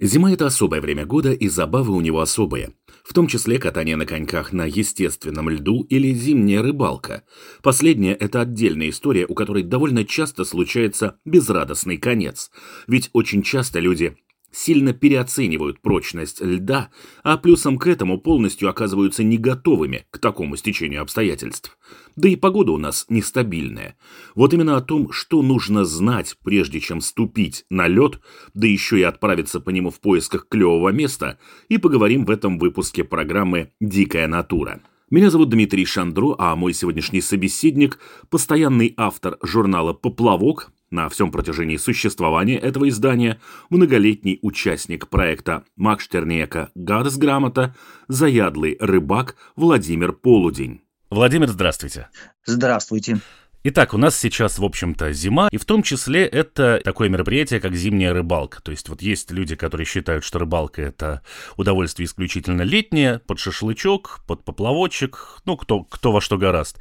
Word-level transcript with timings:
Зима– 0.00 0.32
это 0.32 0.46
особое 0.46 0.80
время 0.80 1.06
года, 1.06 1.32
и 1.32 1.48
забавы 1.48 1.94
у 1.94 2.00
него 2.00 2.20
особые. 2.20 2.74
В 3.04 3.12
том 3.12 3.28
числе 3.28 3.58
катание 3.58 3.94
на 3.94 4.06
коньках 4.06 4.52
на 4.52 4.64
естественном 4.64 5.48
льду 5.48 5.82
или 5.82 6.12
зимняя 6.12 6.62
рыбалка. 6.62 7.22
Последняя– 7.62 8.14
это 8.20 8.40
отдельная 8.40 8.90
история, 8.90 9.24
у 9.26 9.34
которой 9.34 9.62
довольно 9.62 10.04
часто 10.04 10.44
случается 10.44 11.18
безрадостный 11.24 11.96
конец. 11.96 12.50
Ведь 12.88 13.10
очень 13.12 13.42
часто 13.42 13.78
люди 13.78 14.16
сильно 14.54 14.92
переоценивают 14.92 15.80
прочность 15.80 16.40
льда, 16.40 16.90
а 17.22 17.36
плюсом 17.36 17.76
к 17.76 17.86
этому 17.86 18.18
полностью 18.18 18.68
оказываются 18.68 19.24
не 19.24 19.36
готовыми 19.36 20.06
к 20.10 20.18
такому 20.18 20.56
стечению 20.56 21.02
обстоятельств. 21.02 21.76
Да 22.16 22.28
и 22.28 22.36
погода 22.36 22.72
у 22.72 22.78
нас 22.78 23.06
нестабильная. 23.08 23.96
Вот 24.34 24.54
именно 24.54 24.76
о 24.76 24.80
том, 24.80 25.10
что 25.10 25.42
нужно 25.42 25.84
знать, 25.84 26.36
прежде 26.44 26.80
чем 26.80 27.00
ступить 27.00 27.64
на 27.68 27.88
лед, 27.88 28.20
да 28.54 28.66
еще 28.66 29.00
и 29.00 29.02
отправиться 29.02 29.60
по 29.60 29.70
нему 29.70 29.90
в 29.90 30.00
поисках 30.00 30.48
клевого 30.48 30.90
места, 30.90 31.38
и 31.68 31.78
поговорим 31.78 32.24
в 32.24 32.30
этом 32.30 32.58
выпуске 32.58 33.02
программы 33.04 33.72
«Дикая 33.80 34.28
натура». 34.28 34.80
Меня 35.10 35.30
зовут 35.30 35.50
Дмитрий 35.50 35.84
Шандро, 35.84 36.34
а 36.38 36.56
мой 36.56 36.72
сегодняшний 36.72 37.20
собеседник– 37.20 37.98
постоянный 38.30 38.94
автор 38.96 39.36
журнала 39.42 39.92
«Поплавок», 39.92 40.72
на 40.94 41.08
всем 41.08 41.30
протяжении 41.30 41.76
существования 41.76 42.56
этого 42.56 42.88
издания 42.88 43.40
многолетний 43.68 44.38
участник 44.42 45.08
проекта 45.08 45.64
Макштернека 45.76 46.70
«Гадосграмота», 46.74 47.74
заядлый 48.08 48.76
рыбак 48.80 49.36
Владимир 49.56 50.12
Полудень. 50.12 50.80
Владимир, 51.10 51.48
здравствуйте. 51.48 52.08
Здравствуйте. 52.46 53.18
Итак, 53.66 53.94
у 53.94 53.96
нас 53.96 54.16
сейчас, 54.16 54.58
в 54.58 54.64
общем-то, 54.64 55.12
зима, 55.12 55.48
и 55.50 55.56
в 55.56 55.64
том 55.64 55.82
числе 55.82 56.26
это 56.26 56.82
такое 56.84 57.08
мероприятие, 57.08 57.60
как 57.60 57.74
зимняя 57.74 58.12
рыбалка. 58.12 58.60
То 58.62 58.70
есть 58.70 58.90
вот 58.90 59.00
есть 59.00 59.30
люди, 59.30 59.56
которые 59.56 59.86
считают, 59.86 60.22
что 60.22 60.38
рыбалка— 60.38 60.82
это 60.82 61.22
удовольствие 61.56 62.04
исключительно 62.04 62.60
летнее, 62.60 63.20
под 63.20 63.38
шашлычок, 63.38 64.20
под 64.26 64.44
поплавочек, 64.44 65.40
ну, 65.46 65.56
кто, 65.56 65.82
кто 65.82 66.12
во 66.12 66.20
что 66.20 66.36
гораст. 66.36 66.78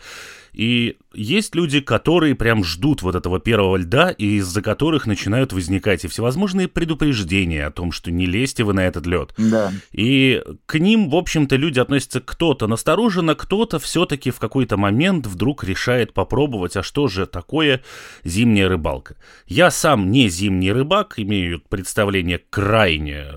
И 0.53 0.97
есть 1.13 1.55
люди, 1.55 1.79
которые 1.79 2.35
прям 2.35 2.63
ждут 2.63 3.01
вот 3.01 3.15
этого 3.15 3.39
первого 3.39 3.77
льда, 3.77 4.11
и 4.11 4.37
из-за 4.37 4.61
которых 4.61 5.05
начинают 5.05 5.53
возникать 5.53 6.05
и 6.05 6.07
всевозможные 6.07 6.67
предупреждения 6.67 7.65
о 7.65 7.71
том, 7.71 7.91
что 7.91 8.11
не 8.11 8.25
лезьте 8.25 8.63
вы 8.63 8.73
на 8.73 8.85
этот 8.85 9.05
лед. 9.05 9.33
Да. 9.37 9.71
И 9.91 10.43
к 10.65 10.79
ним, 10.79 11.09
в 11.09 11.15
общем-то, 11.15 11.55
люди 11.55 11.79
относятся 11.79 12.21
кто-то 12.21 12.67
настороженно, 12.67 13.35
кто-то 13.35 13.79
все-таки 13.79 14.31
в 14.31 14.39
какой-то 14.39 14.77
момент 14.77 15.27
вдруг 15.27 15.63
решает 15.63 16.13
попробовать, 16.13 16.77
а 16.77 16.83
что 16.83 17.07
же 17.07 17.25
такое 17.25 17.81
зимняя 18.23 18.69
рыбалка. 18.69 19.15
Я 19.47 19.71
сам 19.71 20.11
не 20.11 20.29
зимний 20.29 20.71
рыбак, 20.71 21.15
имею 21.17 21.61
представление 21.67 22.39
крайне 22.49 23.27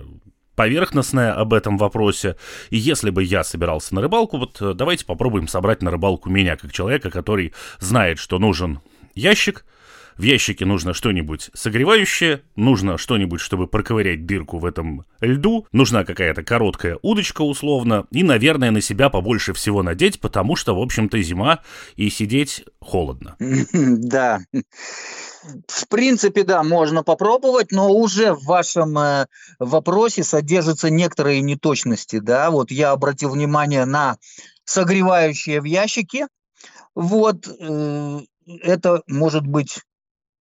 поверхностная 0.57 1.33
об 1.33 1.55
этом 1.55 1.79
вопросе. 1.79 2.37
И 2.71 2.77
если 2.77 3.11
бы 3.11 3.23
я 3.23 3.45
собирался 3.45 3.95
на 3.95 4.01
рыбалку, 4.01 4.39
вот 4.39 4.61
э, 4.61 4.73
давайте 4.75 5.05
попробуем 5.05 5.47
собрать 5.47 5.83
на 5.83 5.91
рыбалку 5.91 6.29
меня, 6.31 6.57
как 6.57 6.73
человека, 6.73 7.11
который 7.11 7.55
знает, 7.79 8.19
что 8.19 8.39
нужен 8.39 8.81
ящик, 9.15 9.65
в 10.17 10.23
ящике 10.23 10.65
нужно 10.65 10.95
что-нибудь 10.95 11.51
согревающее, 11.53 12.43
нужно 12.57 12.97
что-нибудь, 12.97 13.41
чтобы 13.41 13.67
проковырять 13.67 14.25
дырку 14.25 14.59
в 14.59 14.65
этом 14.65 15.05
льду, 15.21 15.67
нужна 15.73 16.05
какая-то 16.05 16.43
короткая 16.43 16.99
удочка 17.03 17.43
условно, 17.43 18.07
и, 18.11 18.23
наверное, 18.23 18.71
на 18.71 18.81
себя 18.81 19.11
побольше 19.11 19.53
всего 19.53 19.83
надеть, 19.83 20.21
потому 20.21 20.57
что, 20.57 20.75
в 20.75 20.81
общем-то, 20.81 21.21
зима, 21.21 21.61
и 21.97 22.09
сидеть 22.09 22.65
холодно. 22.81 23.37
Да. 23.73 24.41
В 25.69 25.89
принципе, 25.89 26.43
да, 26.43 26.63
можно 26.63 27.03
попробовать, 27.03 27.71
но 27.71 27.91
уже 27.91 28.33
в 28.33 28.45
вашем 28.45 28.99
э, 28.99 29.27
вопросе 29.59 30.25
содержатся 30.25 30.91
некоторые 30.91 31.41
неточности, 31.41 32.19
да. 32.19 32.51
Вот 32.51 32.71
я 32.71 32.91
обратил 32.91 33.31
внимание 33.31 33.85
на 33.85 34.19
согревающие 34.65 35.61
в 35.61 35.65
ящике. 35.65 36.29
Вот 36.95 37.47
э, 37.47 38.21
это 38.47 39.03
может 39.07 39.47
быть 39.47 39.81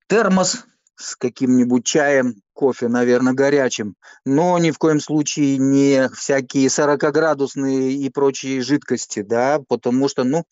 термос 0.07 0.65
с 0.95 1.15
каким-нибудь 1.15 1.85
чаем, 1.85 2.35
кофе, 2.53 2.87
наверное, 2.87 3.33
горячим, 3.33 3.95
но 4.25 4.57
ни 4.59 4.71
в 4.71 4.77
коем 4.77 5.01
случае 5.01 5.57
не 5.57 6.09
всякие 6.09 6.67
40-градусные 6.67 7.91
и 7.91 8.09
прочие 8.09 8.61
жидкости, 8.61 9.21
да, 9.21 9.59
потому 9.67 10.07
что, 10.07 10.23
ну, 10.23 10.45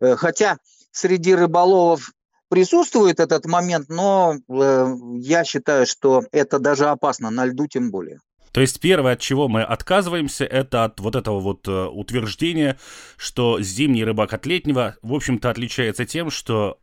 э, 0.00 0.16
хотя 0.16 0.56
среди 0.92 1.34
рыболовов 1.34 2.12
присутствует 2.52 3.18
этот 3.18 3.46
момент, 3.46 3.88
но 3.88 4.34
э, 4.36 4.94
я 5.16 5.42
считаю, 5.42 5.86
что 5.86 6.22
это 6.32 6.58
даже 6.58 6.84
опасно, 6.84 7.30
на 7.30 7.46
льду 7.46 7.66
тем 7.66 7.90
более. 7.90 8.18
То 8.52 8.60
есть 8.60 8.78
первое, 8.78 9.14
от 9.14 9.20
чего 9.20 9.48
мы 9.48 9.62
отказываемся, 9.62 10.44
это 10.44 10.84
от 10.84 11.00
вот 11.00 11.16
этого 11.16 11.40
вот 11.40 11.66
э, 11.66 11.86
утверждения, 11.86 12.78
что 13.16 13.58
зимний 13.62 14.04
рыбак 14.04 14.34
от 14.34 14.44
летнего, 14.44 14.96
в 15.00 15.14
общем-то, 15.14 15.48
отличается 15.48 16.04
тем, 16.04 16.28
что 16.30 16.78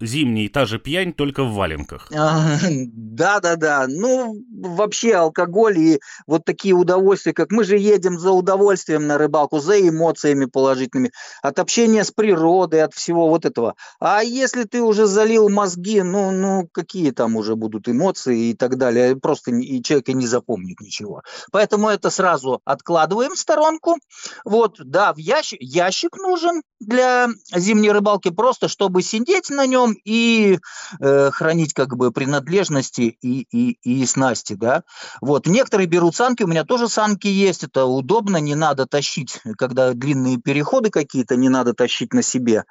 зимний, 0.00 0.48
та 0.48 0.64
же 0.64 0.78
пьянь, 0.78 1.12
только 1.12 1.44
в 1.44 1.54
валенках. 1.54 2.08
Да-да-да. 2.10 3.86
Ну, 3.88 4.36
вообще 4.50 5.14
алкоголь 5.14 5.78
и 5.78 6.00
вот 6.26 6.44
такие 6.44 6.74
удовольствия, 6.74 7.32
как 7.32 7.50
мы 7.50 7.64
же 7.64 7.76
едем 7.76 8.18
за 8.18 8.32
удовольствием 8.32 9.06
на 9.06 9.18
рыбалку, 9.18 9.58
за 9.58 9.80
эмоциями 9.80 10.46
положительными, 10.46 11.10
от 11.42 11.58
общения 11.58 12.04
с 12.04 12.10
природой, 12.10 12.82
от 12.82 12.94
всего 12.94 13.28
вот 13.28 13.44
этого. 13.44 13.74
А 14.00 14.22
если 14.22 14.64
ты 14.64 14.82
уже 14.82 15.06
залил 15.06 15.48
мозги, 15.48 16.02
ну, 16.02 16.30
ну 16.30 16.68
какие 16.72 17.10
там 17.10 17.36
уже 17.36 17.56
будут 17.56 17.88
эмоции 17.88 18.50
и 18.50 18.54
так 18.54 18.76
далее, 18.76 19.16
просто 19.16 19.50
и 19.50 19.82
человек 19.82 20.08
и 20.08 20.14
не 20.14 20.26
запомнит 20.26 20.80
ничего. 20.80 21.22
Поэтому 21.52 21.88
это 21.88 22.10
сразу 22.10 22.60
откладываем 22.64 23.34
в 23.34 23.38
сторонку. 23.38 23.96
Вот, 24.44 24.76
да, 24.78 25.12
в 25.12 25.18
ящик, 25.18 25.58
ящик 25.60 26.16
нужен 26.16 26.62
для 26.80 27.28
зимней 27.54 27.90
рыбалки, 27.90 28.30
просто 28.30 28.68
чтобы 28.68 29.02
сидеть 29.02 29.50
на 29.50 29.66
нем, 29.66 29.87
нем 29.88 29.96
и 30.04 30.58
э, 31.00 31.30
хранить 31.30 31.74
как 31.74 31.96
бы 31.96 32.12
принадлежности 32.12 33.16
и, 33.20 33.46
и, 33.50 33.78
и 33.82 34.06
снасти, 34.06 34.54
да. 34.54 34.82
Вот, 35.20 35.46
некоторые 35.46 35.86
берут 35.86 36.14
санки, 36.14 36.42
у 36.42 36.46
меня 36.46 36.64
тоже 36.64 36.88
санки 36.88 37.26
есть, 37.26 37.64
это 37.64 37.84
удобно, 37.84 38.38
не 38.38 38.54
надо 38.54 38.86
тащить, 38.86 39.40
когда 39.56 39.92
длинные 39.92 40.38
переходы 40.38 40.90
какие-то, 40.90 41.36
не 41.36 41.48
надо 41.48 41.74
тащить 41.74 42.12
на 42.12 42.22
себе. 42.22 42.64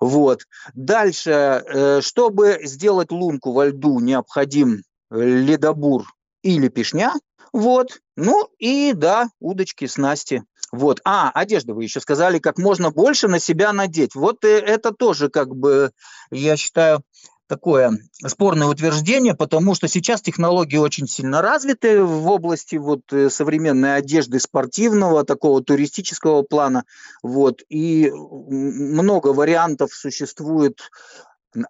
Вот. 0.00 0.42
Дальше, 0.74 1.30
э, 1.30 2.00
чтобы 2.00 2.60
сделать 2.64 3.10
лунку 3.10 3.52
во 3.52 3.66
льду, 3.66 4.00
необходим 4.00 4.82
ледобур 5.10 6.04
или 6.42 6.68
пешня, 6.68 7.12
вот, 7.54 8.00
ну 8.16 8.48
и 8.58 8.92
да, 8.94 9.28
удочки, 9.38 9.86
снасти. 9.86 10.42
Вот. 10.74 11.00
А, 11.04 11.30
одежда 11.30 11.72
вы 11.72 11.84
еще 11.84 12.00
сказали, 12.00 12.38
как 12.38 12.58
можно 12.58 12.90
больше 12.90 13.28
на 13.28 13.38
себя 13.38 13.72
надеть. 13.72 14.14
Вот 14.14 14.44
это 14.44 14.92
тоже, 14.92 15.28
как 15.28 15.54
бы, 15.54 15.92
я 16.30 16.56
считаю, 16.56 17.02
такое 17.46 17.98
спорное 18.26 18.66
утверждение, 18.66 19.34
потому 19.34 19.74
что 19.74 19.86
сейчас 19.86 20.22
технологии 20.22 20.78
очень 20.78 21.06
сильно 21.06 21.42
развиты 21.42 22.02
в 22.02 22.26
области 22.28 22.76
вот 22.76 23.02
э, 23.12 23.28
современной 23.28 23.96
одежды 23.96 24.40
спортивного, 24.40 25.24
такого 25.24 25.62
туристического 25.62 26.42
плана, 26.42 26.84
вот, 27.22 27.62
и 27.68 28.10
много 28.10 29.28
вариантов 29.28 29.92
существует 29.92 30.90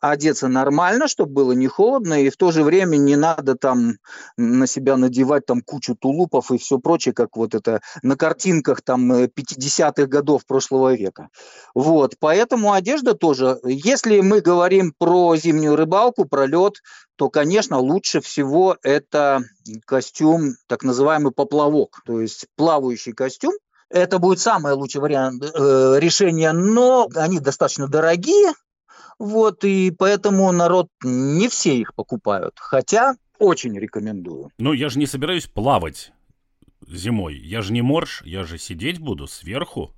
одеться 0.00 0.48
нормально, 0.48 1.08
чтобы 1.08 1.32
было 1.32 1.52
не 1.52 1.66
холодно, 1.66 2.22
и 2.22 2.30
в 2.30 2.36
то 2.36 2.50
же 2.50 2.62
время 2.62 2.96
не 2.96 3.16
надо 3.16 3.54
там 3.54 3.94
на 4.36 4.66
себя 4.66 4.96
надевать 4.96 5.46
там 5.46 5.60
кучу 5.60 5.94
тулупов 5.94 6.50
и 6.50 6.58
все 6.58 6.78
прочее, 6.78 7.14
как 7.14 7.36
вот 7.36 7.54
это 7.54 7.80
на 8.02 8.16
картинках 8.16 8.82
там 8.82 9.12
50-х 9.12 10.02
э, 10.02 10.06
годов 10.06 10.46
прошлого 10.46 10.94
века. 10.94 11.28
Вот, 11.74 12.14
поэтому 12.18 12.72
одежда 12.72 13.14
тоже. 13.14 13.58
Если 13.64 14.20
мы 14.20 14.40
говорим 14.40 14.92
про 14.96 15.36
зимнюю 15.36 15.76
рыбалку, 15.76 16.24
про 16.24 16.46
лед, 16.46 16.74
то, 17.16 17.30
конечно, 17.30 17.78
лучше 17.78 18.20
всего 18.20 18.76
это 18.82 19.44
костюм, 19.86 20.54
так 20.66 20.82
называемый 20.82 21.32
поплавок, 21.32 22.00
то 22.04 22.20
есть 22.20 22.46
плавающий 22.56 23.12
костюм, 23.12 23.54
это 23.90 24.18
будет 24.18 24.40
самый 24.40 24.72
лучший 24.72 25.00
вариант 25.00 25.44
э, 25.44 25.96
решения, 25.98 26.52
но 26.52 27.08
они 27.14 27.38
достаточно 27.38 27.86
дорогие, 27.86 28.52
вот, 29.18 29.64
и 29.64 29.90
поэтому 29.90 30.50
народ 30.52 30.88
не 31.02 31.48
все 31.48 31.78
их 31.78 31.94
покупают. 31.94 32.54
Хотя 32.58 33.14
очень 33.38 33.78
рекомендую. 33.78 34.50
Ну, 34.58 34.72
я 34.72 34.88
же 34.88 34.98
не 34.98 35.06
собираюсь 35.06 35.46
плавать 35.46 36.12
зимой? 36.86 37.36
Я 37.36 37.62
же 37.62 37.72
не 37.72 37.82
морж, 37.82 38.22
я 38.24 38.44
же 38.44 38.58
сидеть 38.58 38.98
буду 38.98 39.26
сверху. 39.26 39.92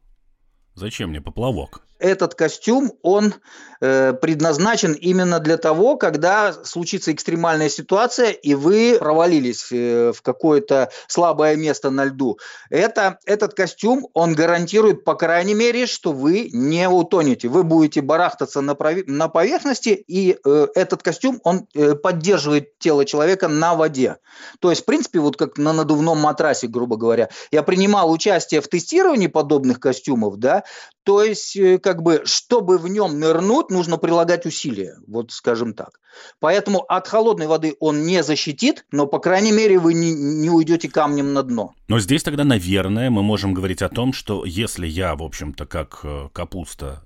Зачем 0.77 1.11
мне 1.11 1.23
поплавок? 1.23 1.83
этот 1.99 2.35
костюм, 2.35 2.93
он 3.03 3.35
э, 3.81 4.13
предназначен 4.13 4.93
именно 4.93 5.41
для 5.41 5.57
того, 5.57 5.97
когда 5.97 6.53
случится 6.53 7.13
экстремальная 7.13 7.69
ситуация, 7.69 8.31
и 8.31 8.55
вы 8.55 8.97
провалились 8.99 9.69
э, 9.73 10.13
в 10.13 10.23
какое-то 10.23 10.91
слабое 11.07 11.57
место 11.57 11.91
на 11.91 12.05
льду. 12.05 12.39
Это, 12.71 13.19
этот 13.25 13.55
костюм, 13.55 14.09
он 14.15 14.35
гарантирует, 14.35 15.05
по 15.05 15.15
крайней 15.15 15.55
мере, 15.55 15.87
что 15.87 16.13
вы 16.13 16.51
не 16.53 16.89
утонете. 16.89 17.49
Вы 17.49 17.63
будете 17.63 18.03
барахтаться 18.03 18.61
на, 18.61 18.73
прови- 18.73 19.05
на 19.07 19.29
поверхности, 19.29 19.91
и 20.07 20.37
э, 20.45 20.67
этот 20.75 21.03
костюм, 21.03 21.41
он 21.45 21.67
э, 21.75 21.95
поддерживает 21.95 22.79
тело 22.79 23.05
человека 23.05 23.49
на 23.49 23.75
воде. 23.75 24.17
То 24.61 24.71
есть, 24.71 24.83
в 24.83 24.85
принципе, 24.85 25.21
вот 25.21 25.37
как 25.37 25.57
на 25.57 25.73
надувном 25.73 26.19
матрасе, 26.19 26.67
грубо 26.67 26.97
говоря. 26.97 27.31
Я 27.51 27.63
принимал 27.63 28.11
участие 28.11 28.61
в 28.61 28.69
тестировании 28.69 29.29
подобных 29.29 29.81
костюмов, 29.81 30.37
да, 30.37 30.65
то 31.05 31.23
есть, 31.23 31.57
э, 31.57 31.79
как 31.79 32.03
бы, 32.03 32.23
чтобы 32.25 32.79
в 32.79 32.89
нем 32.89 33.21
нырнуть, 33.21 33.71
нужно 33.71 33.97
прилагать 33.97 34.47
усилия, 34.47 34.97
вот 35.07 35.31
скажем 35.31 35.73
так. 35.73 36.01
Поэтому 36.41 36.81
от 36.81 37.07
холодной 37.07 37.47
воды 37.47 37.77
он 37.79 38.05
не 38.05 38.23
защитит, 38.23 38.85
но, 38.91 39.07
по 39.07 39.19
крайней 39.19 39.53
мере, 39.53 39.79
вы 39.79 39.95
не, 39.95 40.13
не 40.13 40.51
уйдете 40.51 40.89
камнем 40.89 41.33
на 41.33 41.43
дно. 41.43 41.75
Но 41.89 42.01
здесь 42.01 42.23
тогда, 42.23 42.45
наверное, 42.45 43.11
мы 43.11 43.23
можем 43.23 43.55
говорить 43.55 43.83
о 43.83 43.89
том, 43.89 44.13
что 44.13 44.45
если 44.45 44.87
я, 44.87 45.15
в 45.15 45.23
общем-то, 45.23 45.67
как 45.67 46.01
э, 46.03 46.29
капуста 46.33 47.05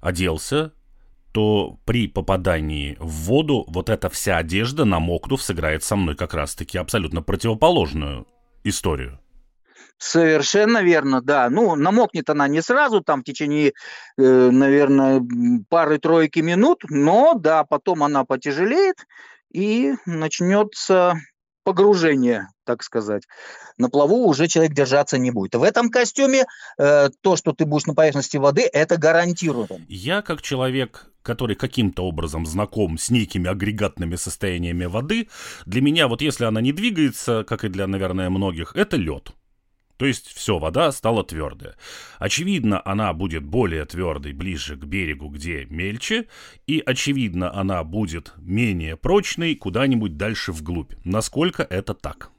оделся, 0.00 0.72
то 1.32 1.78
при 1.84 2.06
попадании 2.06 2.96
в 3.00 3.26
воду 3.26 3.64
вот 3.68 3.90
эта 3.90 4.08
вся 4.08 4.36
одежда, 4.36 4.84
намокнув, 4.84 5.42
сыграет 5.42 5.82
со 5.82 5.96
мной 5.96 6.14
как 6.14 6.32
раз-таки 6.32 6.78
абсолютно 6.78 7.22
противоположную 7.22 8.26
историю. 8.62 9.18
Совершенно 10.04 10.82
верно, 10.82 11.22
да. 11.22 11.48
Ну, 11.48 11.76
намокнет 11.76 12.28
она 12.28 12.46
не 12.46 12.60
сразу, 12.60 13.00
там 13.00 13.22
в 13.22 13.24
течение, 13.24 13.72
э, 14.18 14.50
наверное, 14.50 15.22
пары-тройки 15.70 16.40
минут, 16.40 16.84
но 16.90 17.32
да, 17.32 17.64
потом 17.64 18.02
она 18.02 18.24
потяжелеет 18.26 18.96
и 19.50 19.94
начнется 20.04 21.14
погружение, 21.64 22.48
так 22.64 22.82
сказать. 22.82 23.22
На 23.78 23.88
плаву 23.88 24.28
уже 24.28 24.46
человек 24.46 24.74
держаться 24.74 25.16
не 25.16 25.30
будет. 25.30 25.54
В 25.54 25.62
этом 25.62 25.88
костюме 25.88 26.44
э, 26.76 27.08
то, 27.22 27.36
что 27.36 27.52
ты 27.52 27.64
будешь 27.64 27.86
на 27.86 27.94
поверхности 27.94 28.36
воды, 28.36 28.68
это 28.70 28.98
гарантировано. 28.98 29.86
Я 29.88 30.20
как 30.20 30.42
человек, 30.42 31.06
который 31.22 31.56
каким-то 31.56 32.02
образом 32.02 32.44
знаком 32.44 32.98
с 32.98 33.08
некими 33.08 33.48
агрегатными 33.48 34.16
состояниями 34.16 34.84
воды, 34.84 35.30
для 35.64 35.80
меня 35.80 36.08
вот 36.08 36.20
если 36.20 36.44
она 36.44 36.60
не 36.60 36.72
двигается, 36.72 37.42
как 37.48 37.64
и 37.64 37.68
для, 37.68 37.86
наверное, 37.86 38.28
многих, 38.28 38.76
это 38.76 38.98
лед. 38.98 39.32
То 39.96 40.06
есть 40.06 40.26
все, 40.28 40.58
вода 40.58 40.90
стала 40.92 41.24
твердая. 41.24 41.76
Очевидно, 42.18 42.82
она 42.84 43.12
будет 43.12 43.44
более 43.44 43.84
твердой 43.84 44.32
ближе 44.32 44.76
к 44.76 44.84
берегу, 44.84 45.28
где 45.28 45.66
мельче, 45.66 46.26
и 46.66 46.82
очевидно, 46.84 47.54
она 47.54 47.82
будет 47.84 48.32
менее 48.38 48.96
прочной 48.96 49.54
куда-нибудь 49.54 50.16
дальше 50.16 50.52
вглубь. 50.52 50.94
Насколько 51.04 51.62
это 51.62 51.94
так? 51.94 52.33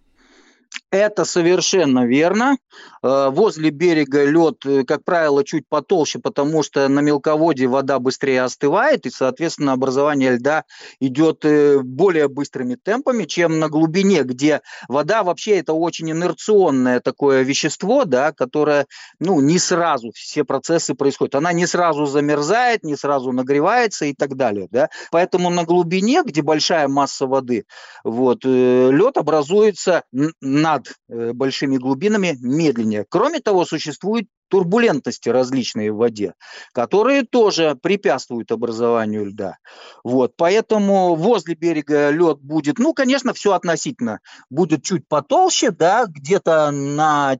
Это 0.95 1.25
совершенно 1.25 2.05
верно. 2.05 2.55
Э, 3.03 3.29
возле 3.29 3.69
берега 3.69 4.23
лед, 4.23 4.65
э, 4.65 4.83
как 4.85 5.03
правило, 5.03 5.43
чуть 5.43 5.67
потолще, 5.67 6.19
потому 6.19 6.63
что 6.63 6.87
на 6.87 7.01
мелководье 7.01 7.67
вода 7.67 7.99
быстрее 7.99 8.43
остывает, 8.43 9.05
и, 9.05 9.09
соответственно, 9.09 9.73
образование 9.73 10.31
льда 10.31 10.63
идет 11.01 11.43
э, 11.43 11.79
более 11.83 12.29
быстрыми 12.29 12.75
темпами, 12.75 13.25
чем 13.25 13.59
на 13.59 13.67
глубине, 13.67 14.23
где 14.23 14.61
вода 14.87 15.23
вообще 15.23 15.57
это 15.57 15.73
очень 15.73 16.09
инерционное 16.11 17.01
такое 17.01 17.43
вещество, 17.43 18.05
да, 18.05 18.31
которое 18.31 18.85
ну, 19.19 19.41
не 19.41 19.59
сразу 19.59 20.11
все 20.15 20.45
процессы 20.45 20.95
происходят. 20.95 21.35
Она 21.35 21.51
не 21.51 21.67
сразу 21.67 22.05
замерзает, 22.05 22.83
не 22.83 22.95
сразу 22.95 23.33
нагревается 23.33 24.05
и 24.05 24.13
так 24.13 24.35
далее. 24.35 24.69
Да. 24.71 24.89
Поэтому 25.11 25.49
на 25.49 25.65
глубине, 25.65 26.23
где 26.23 26.41
большая 26.41 26.87
масса 26.87 27.27
воды, 27.27 27.65
вот, 28.05 28.45
лед 28.45 29.17
образуется 29.17 30.03
над 30.41 30.84
э, 31.09 31.33
большими 31.33 31.77
глубинами 31.77 32.37
медленнее. 32.39 33.05
Кроме 33.07 33.39
того, 33.39 33.65
существуют 33.65 34.27
турбулентности 34.47 35.29
различные 35.29 35.91
в 35.91 35.97
воде, 35.97 36.33
которые 36.73 37.23
тоже 37.23 37.75
препятствуют 37.81 38.51
образованию 38.51 39.25
льда. 39.25 39.57
Вот, 40.03 40.33
поэтому 40.37 41.15
возле 41.15 41.55
берега 41.55 42.09
лед 42.11 42.39
будет, 42.41 42.77
ну, 42.77 42.93
конечно, 42.93 43.33
все 43.33 43.53
относительно, 43.53 44.19
будет 44.49 44.83
чуть 44.83 45.07
потолще, 45.07 45.71
да, 45.71 46.05
где-то 46.07 46.71
на 46.71 47.37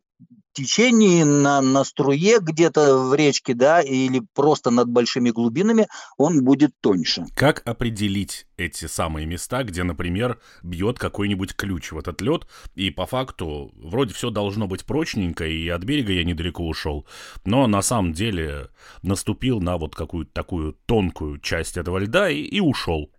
течении, 0.56 1.24
на, 1.24 1.62
на 1.62 1.84
струе 1.84 2.40
где-то 2.40 2.98
в 2.98 3.14
речке, 3.14 3.54
да, 3.54 3.82
или 3.82 4.24
просто 4.34 4.72
над 4.72 4.90
большими 4.90 5.30
глубинами, 5.30 5.88
он 6.18 6.44
будет 6.44 6.72
тоньше. 6.82 7.26
Как 7.36 7.62
определить 7.66 8.48
эти 8.58 8.86
самые 8.86 9.28
места, 9.28 9.64
где, 9.64 9.84
например, 9.84 10.40
бьет 10.64 10.98
какой-нибудь 10.98 11.56
ключ 11.56 11.92
в 11.92 11.98
этот 12.00 12.22
лед, 12.22 12.48
и 12.74 12.90
по 12.90 13.06
факту 13.06 13.72
вроде 13.76 14.14
все 14.14 14.30
должно 14.30 14.68
быть 14.68 14.86
прочненько, 14.86 15.46
и 15.46 15.68
от 15.68 15.84
берега 15.84 16.14
я 16.14 16.24
недалеко 16.24 16.66
ушел, 16.66 17.06
но 17.44 17.68
на 17.68 17.82
самом 17.82 18.14
деле 18.14 18.70
наступил 19.04 19.60
на 19.60 19.78
вот 19.78 19.96
какую-то 19.96 20.32
такую 20.34 20.74
тонкую 20.86 21.40
часть 21.40 21.78
этого 21.78 21.98
льда 22.00 22.30
и, 22.30 22.42
и 22.42 22.60
ушел. 22.60 23.12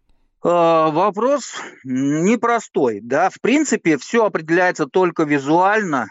А, 0.42 0.90
вопрос 0.90 1.54
непростой, 1.82 3.00
да, 3.02 3.30
в 3.30 3.40
принципе, 3.40 3.98
все 3.98 4.26
определяется 4.26 4.86
только 4.86 5.24
визуально, 5.24 6.06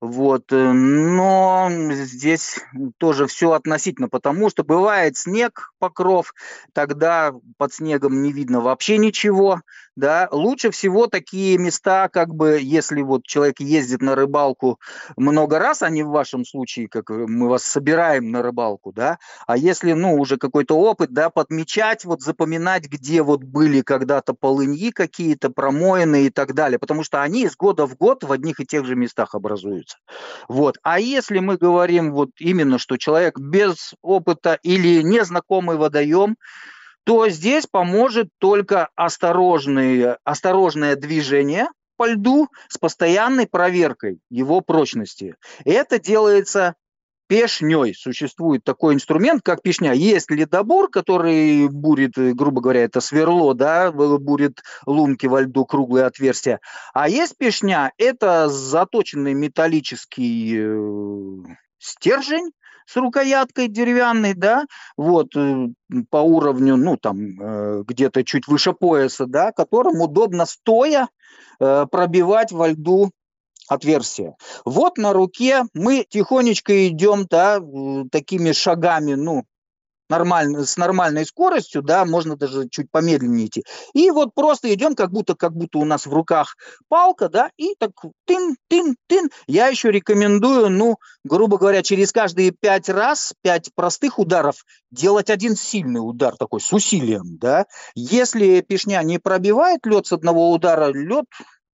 вот, 0.00 0.52
э, 0.52 0.72
но 0.72 1.68
здесь 1.70 2.58
тоже 2.98 3.26
все 3.26 3.52
относительно, 3.52 4.08
потому 4.08 4.50
что 4.50 4.62
бывает 4.62 5.16
снег, 5.16 5.72
покров, 5.78 6.34
тогда 6.72 7.32
под 7.56 7.72
снегом 7.72 8.22
не 8.22 8.32
видно 8.32 8.60
вообще 8.60 8.98
ничего, 8.98 9.62
да, 9.96 10.28
лучше 10.30 10.70
всего 10.70 11.06
такие 11.06 11.56
места, 11.56 12.08
как 12.08 12.34
бы, 12.34 12.58
если 12.60 13.00
вот 13.00 13.24
человек 13.24 13.60
ездит 13.60 14.02
на 14.02 14.14
рыбалку 14.14 14.78
много 15.16 15.58
раз, 15.58 15.82
а 15.82 15.88
не 15.88 16.02
в 16.02 16.08
вашем 16.08 16.44
случае, 16.44 16.88
как 16.88 17.08
мы 17.08 17.48
вас 17.48 17.62
собираем 17.62 18.30
на 18.30 18.42
рыбалку, 18.42 18.92
да, 18.92 19.18
а 19.46 19.56
если, 19.56 19.92
ну, 19.92 20.14
уже 20.16 20.36
какой-то 20.36 20.78
опыт, 20.78 21.12
да, 21.12 21.30
подмечать, 21.30 22.04
вот 22.04 22.20
запоминать, 22.20 22.84
где 22.86 23.22
вот 23.22 23.42
были 23.42 23.80
когда-то 23.80 24.34
полыньи 24.34 24.90
какие-то, 24.90 25.48
промоины 25.48 26.26
и 26.26 26.30
так 26.30 26.54
далее, 26.54 26.78
потому 26.78 27.02
что 27.02 27.22
они 27.22 27.44
из 27.44 27.56
года 27.56 27.86
в 27.86 27.96
год 27.96 28.22
в 28.22 28.32
одних 28.32 28.60
и 28.60 28.66
тех 28.66 28.84
же 28.84 28.94
местах 28.96 29.34
образуются. 29.34 29.85
Вот. 30.48 30.76
А 30.82 31.00
если 31.00 31.38
мы 31.38 31.56
говорим 31.56 32.12
вот 32.12 32.30
именно, 32.38 32.78
что 32.78 32.96
человек 32.96 33.38
без 33.38 33.94
опыта 34.02 34.58
или 34.62 35.02
незнакомый 35.02 35.76
водоем, 35.76 36.36
то 37.04 37.28
здесь 37.28 37.66
поможет 37.66 38.28
только 38.38 38.88
осторожное, 38.96 40.18
осторожное 40.24 40.96
движение 40.96 41.68
по 41.96 42.08
льду 42.08 42.48
с 42.68 42.78
постоянной 42.78 43.46
проверкой 43.46 44.18
его 44.28 44.60
прочности. 44.60 45.36
Это 45.64 45.98
делается 45.98 46.74
пешней. 47.26 47.94
Существует 47.94 48.64
такой 48.64 48.94
инструмент, 48.94 49.42
как 49.42 49.62
пешня. 49.62 49.92
Есть 49.92 50.30
ледобур, 50.30 50.90
который 50.90 51.68
бурит, 51.68 52.12
грубо 52.16 52.60
говоря, 52.60 52.84
это 52.84 53.00
сверло, 53.00 53.54
да, 53.54 53.92
бурит 53.92 54.62
лунки 54.86 55.26
во 55.26 55.42
льду, 55.42 55.64
круглые 55.64 56.06
отверстия. 56.06 56.60
А 56.94 57.08
есть 57.08 57.36
пешня, 57.36 57.92
это 57.98 58.48
заточенный 58.48 59.34
металлический 59.34 60.56
э, 60.58 61.54
стержень, 61.78 62.50
с 62.86 62.96
рукояткой 62.96 63.68
деревянной, 63.68 64.34
да, 64.34 64.64
вот 64.96 65.36
э, 65.36 65.68
по 66.08 66.18
уровню, 66.18 66.76
ну 66.76 66.96
там 66.96 67.18
э, 67.18 67.82
где-то 67.86 68.24
чуть 68.24 68.46
выше 68.46 68.72
пояса, 68.72 69.26
да, 69.26 69.52
которым 69.52 70.00
удобно 70.00 70.46
стоя 70.46 71.08
э, 71.58 71.86
пробивать 71.90 72.52
во 72.52 72.68
льду 72.68 73.10
отверстие. 73.68 74.36
Вот 74.64 74.98
на 74.98 75.12
руке 75.12 75.64
мы 75.74 76.04
тихонечко 76.08 76.88
идем, 76.88 77.26
да, 77.28 77.60
такими 78.10 78.52
шагами, 78.52 79.14
ну, 79.14 79.44
нормально, 80.08 80.64
с 80.64 80.76
нормальной 80.76 81.26
скоростью, 81.26 81.82
да, 81.82 82.04
можно 82.04 82.36
даже 82.36 82.68
чуть 82.68 82.90
помедленнее 82.90 83.46
идти. 83.46 83.64
И 83.94 84.10
вот 84.10 84.34
просто 84.34 84.72
идем, 84.72 84.94
как 84.94 85.10
будто, 85.10 85.34
как 85.34 85.52
будто 85.52 85.78
у 85.78 85.84
нас 85.84 86.06
в 86.06 86.12
руках 86.12 86.56
палка, 86.88 87.28
да, 87.28 87.50
и 87.56 87.74
так 87.78 87.90
тын, 88.24 88.56
тын, 88.68 88.96
тын. 89.08 89.30
Я 89.46 89.68
еще 89.68 89.90
рекомендую, 89.90 90.70
ну, 90.70 90.96
грубо 91.24 91.58
говоря, 91.58 91.82
через 91.82 92.12
каждые 92.12 92.52
пять 92.52 92.88
раз, 92.88 93.34
пять 93.42 93.70
простых 93.74 94.18
ударов 94.18 94.64
делать 94.90 95.30
один 95.30 95.56
сильный 95.56 96.00
удар 96.00 96.36
такой, 96.36 96.60
с 96.60 96.72
усилием, 96.72 97.38
да. 97.38 97.66
Если 97.94 98.60
пешня 98.60 99.02
не 99.02 99.18
пробивает 99.18 99.84
лед 99.86 100.06
с 100.06 100.12
одного 100.12 100.52
удара, 100.52 100.92
лед 100.92 101.26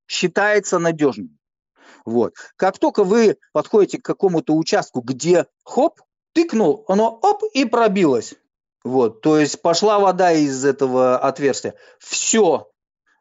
считается 0.07 0.79
надежным. 0.79 1.37
Вот. 2.05 2.33
Как 2.55 2.77
только 2.77 3.03
вы 3.03 3.37
подходите 3.53 3.99
к 3.99 4.05
какому-то 4.05 4.53
участку, 4.53 5.01
где 5.01 5.45
хоп, 5.63 6.01
тыкнул, 6.33 6.85
оно 6.87 7.19
оп 7.21 7.43
и 7.53 7.65
пробилось. 7.65 8.35
Вот, 8.83 9.21
то 9.21 9.37
есть 9.37 9.61
пошла 9.61 9.99
вода 9.99 10.31
из 10.31 10.65
этого 10.65 11.17
отверстия. 11.17 11.75
Все, 11.99 12.71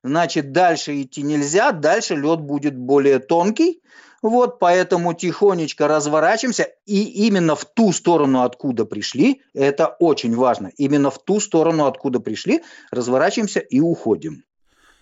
значит, 0.02 0.52
дальше 0.52 1.02
идти 1.02 1.22
нельзя, 1.22 1.72
дальше 1.72 2.16
лед 2.16 2.40
будет 2.40 2.76
более 2.76 3.18
тонкий, 3.18 3.82
вот, 4.22 4.58
поэтому 4.58 5.12
тихонечко 5.14 5.86
разворачиваемся, 5.88 6.68
и 6.86 7.26
именно 7.26 7.56
в 7.56 7.64
ту 7.64 7.92
сторону, 7.92 8.42
откуда 8.42 8.86
пришли, 8.86 9.42
это 9.54 9.88
очень 9.98 10.34
важно, 10.34 10.70
именно 10.76 11.10
в 11.10 11.22
ту 11.22 11.40
сторону, 11.40 11.86
откуда 11.86 12.20
пришли, 12.20 12.62
разворачиваемся 12.90 13.60
и 13.60 13.80
уходим. 13.80 14.44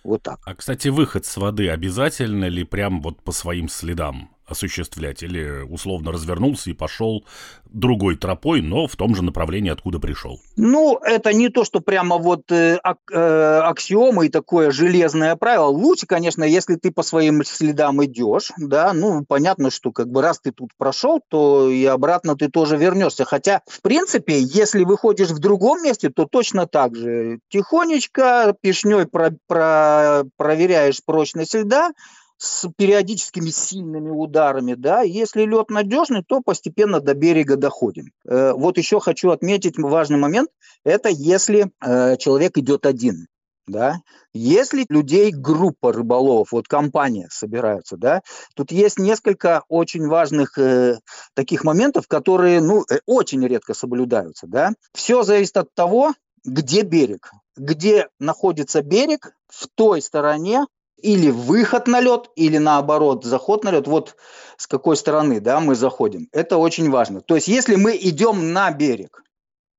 Вот 0.03 0.23
так. 0.23 0.39
А, 0.45 0.55
кстати, 0.55 0.87
выход 0.87 1.25
с 1.25 1.37
воды 1.37 1.69
обязательно 1.69 2.45
ли 2.45 2.63
прям 2.63 3.01
вот 3.01 3.21
по 3.21 3.31
своим 3.31 3.69
следам? 3.69 4.29
Осуществлять, 4.49 5.23
или 5.23 5.61
условно 5.61 6.11
развернулся 6.11 6.69
и 6.69 6.73
пошел 6.73 7.23
другой 7.65 8.15
тропой, 8.15 8.61
но 8.61 8.87
в 8.87 8.95
том 8.95 9.15
же 9.15 9.23
направлении, 9.23 9.71
откуда 9.71 9.99
пришел? 9.99 10.39
Ну, 10.57 10.97
это 10.97 11.33
не 11.33 11.49
то, 11.49 11.63
что 11.63 11.79
прямо 11.79 12.17
вот 12.17 12.51
э, 12.51 12.79
э, 13.11 13.59
аксиома 13.63 14.25
и 14.25 14.29
такое 14.29 14.71
железное 14.71 15.35
правило. 15.35 15.67
Лучше, 15.67 16.05
конечно, 16.05 16.43
если 16.43 16.75
ты 16.75 16.91
по 16.91 17.03
своим 17.03 17.43
следам 17.43 18.03
идешь, 18.03 18.51
да, 18.57 18.93
ну, 18.93 19.23
понятно, 19.25 19.69
что 19.69 19.91
как 19.91 20.09
бы 20.09 20.21
раз 20.21 20.39
ты 20.39 20.51
тут 20.51 20.71
прошел, 20.77 21.21
то 21.27 21.69
и 21.69 21.85
обратно 21.85 22.35
ты 22.35 22.49
тоже 22.49 22.77
вернешься. 22.77 23.25
Хотя, 23.25 23.61
в 23.67 23.81
принципе, 23.81 24.39
если 24.39 24.83
выходишь 24.83 25.29
в 25.29 25.39
другом 25.39 25.83
месте, 25.83 26.09
то 26.09 26.25
точно 26.25 26.67
так 26.67 26.95
же. 26.95 27.39
Тихонечко, 27.49 28.55
пешней 28.59 29.05
про, 29.05 29.31
про, 29.47 30.23
проверяешь 30.37 31.03
прочность 31.05 31.55
льда, 31.55 31.91
с 32.39 32.69
периодическими 32.77 33.49
сильными 33.49 34.09
ударами, 34.09 34.73
да, 34.73 35.01
если 35.01 35.43
лед 35.43 35.69
надежный, 35.69 36.23
то 36.25 36.41
постепенно 36.41 37.01
до 37.01 37.13
берега 37.13 37.57
доходим. 37.57 38.13
Э, 38.25 38.53
вот 38.53 38.77
еще 38.77 39.01
хочу 39.01 39.31
отметить 39.31 39.77
важный 39.77 40.17
момент, 40.17 40.49
это 40.85 41.09
если 41.09 41.69
э, 41.81 42.15
человек 42.15 42.57
идет 42.57 42.85
один, 42.85 43.27
да, 43.67 43.99
если 44.33 44.85
людей 44.87 45.31
группа 45.31 45.91
рыболовов, 45.91 46.53
вот 46.53 46.69
компания 46.69 47.27
собираются, 47.29 47.97
да, 47.97 48.21
тут 48.55 48.71
есть 48.71 48.99
несколько 48.99 49.63
очень 49.67 50.07
важных 50.07 50.57
э, 50.57 50.99
таких 51.33 51.65
моментов, 51.65 52.07
которые, 52.07 52.61
ну, 52.61 52.85
э, 52.89 52.99
очень 53.05 53.45
редко 53.45 53.73
соблюдаются, 53.73 54.47
да. 54.47 54.71
Все 54.93 55.23
зависит 55.23 55.57
от 55.57 55.73
того, 55.73 56.13
где 56.45 56.83
берег. 56.83 57.31
Где 57.57 58.07
находится 58.17 58.81
берег, 58.81 59.33
в 59.49 59.67
той 59.67 60.01
стороне 60.01 60.65
или 61.01 61.29
выход 61.29 61.87
на 61.87 61.99
лед, 61.99 62.29
или 62.35 62.57
наоборот 62.57 63.23
заход 63.23 63.63
на 63.63 63.71
лед. 63.71 63.87
Вот 63.87 64.15
с 64.57 64.67
какой 64.67 64.97
стороны 64.97 65.39
да, 65.39 65.59
мы 65.59 65.75
заходим. 65.75 66.27
Это 66.31 66.57
очень 66.57 66.89
важно. 66.89 67.21
То 67.21 67.35
есть 67.35 67.47
если 67.47 67.75
мы 67.75 67.95
идем 67.95 68.53
на 68.53 68.71
берег, 68.71 69.23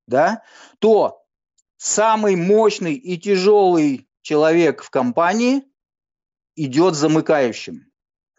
да, 0.06 0.42
то 0.78 1.22
самый 1.76 2.36
мощный 2.36 2.94
и 2.94 3.18
тяжелый 3.18 4.08
человек 4.22 4.82
в 4.82 4.90
компании 4.90 5.64
идет 6.56 6.94
замыкающим. 6.94 7.89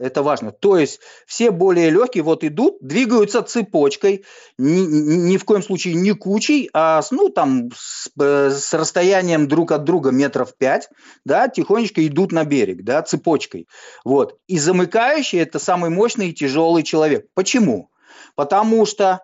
Это 0.02 0.24
важно. 0.24 0.52
То 0.52 0.78
есть 0.78 1.00
все 1.28 1.52
более 1.52 1.92
легкие 1.92 2.24
вот 2.24 2.44
идут, 2.44 2.78
двигаются 2.82 3.44
цепочкой, 3.44 4.26
ни, 4.58 4.80
ни 4.80 5.38
в 5.38 5.46
коем 5.46 5.62
случае 5.62 5.94
не 5.94 6.14
кучей, 6.14 6.72
а 6.74 7.04
с, 7.04 7.12
ну, 7.12 7.30
там, 7.30 7.70
с, 7.76 8.10
э, 8.20 8.50
с 8.50 8.74
расстоянием 8.74 9.48
друг 9.48 9.72
от 9.72 9.84
друга 9.84 10.10
метров 10.10 10.58
пять, 10.58 10.90
да, 11.24 11.48
тихонечко 11.48 12.06
идут 12.08 12.32
на 12.32 12.46
берег, 12.46 12.84
да, 12.84 13.04
цепочкой. 13.04 13.68
Вот. 14.04 14.40
И 14.48 14.58
замыкающий– 14.58 15.38
это 15.40 15.60
самый 15.60 15.92
мощный 15.92 16.30
и 16.30 16.34
тяжелый 16.34 16.82
человек. 16.82 17.28
Почему? 17.36 17.92
Потому 18.36 18.88
что 18.88 19.20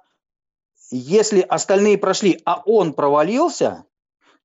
если 0.92 1.42
остальные 1.42 1.98
прошли, 1.98 2.40
а 2.46 2.62
он 2.64 2.94
провалился, 2.94 3.86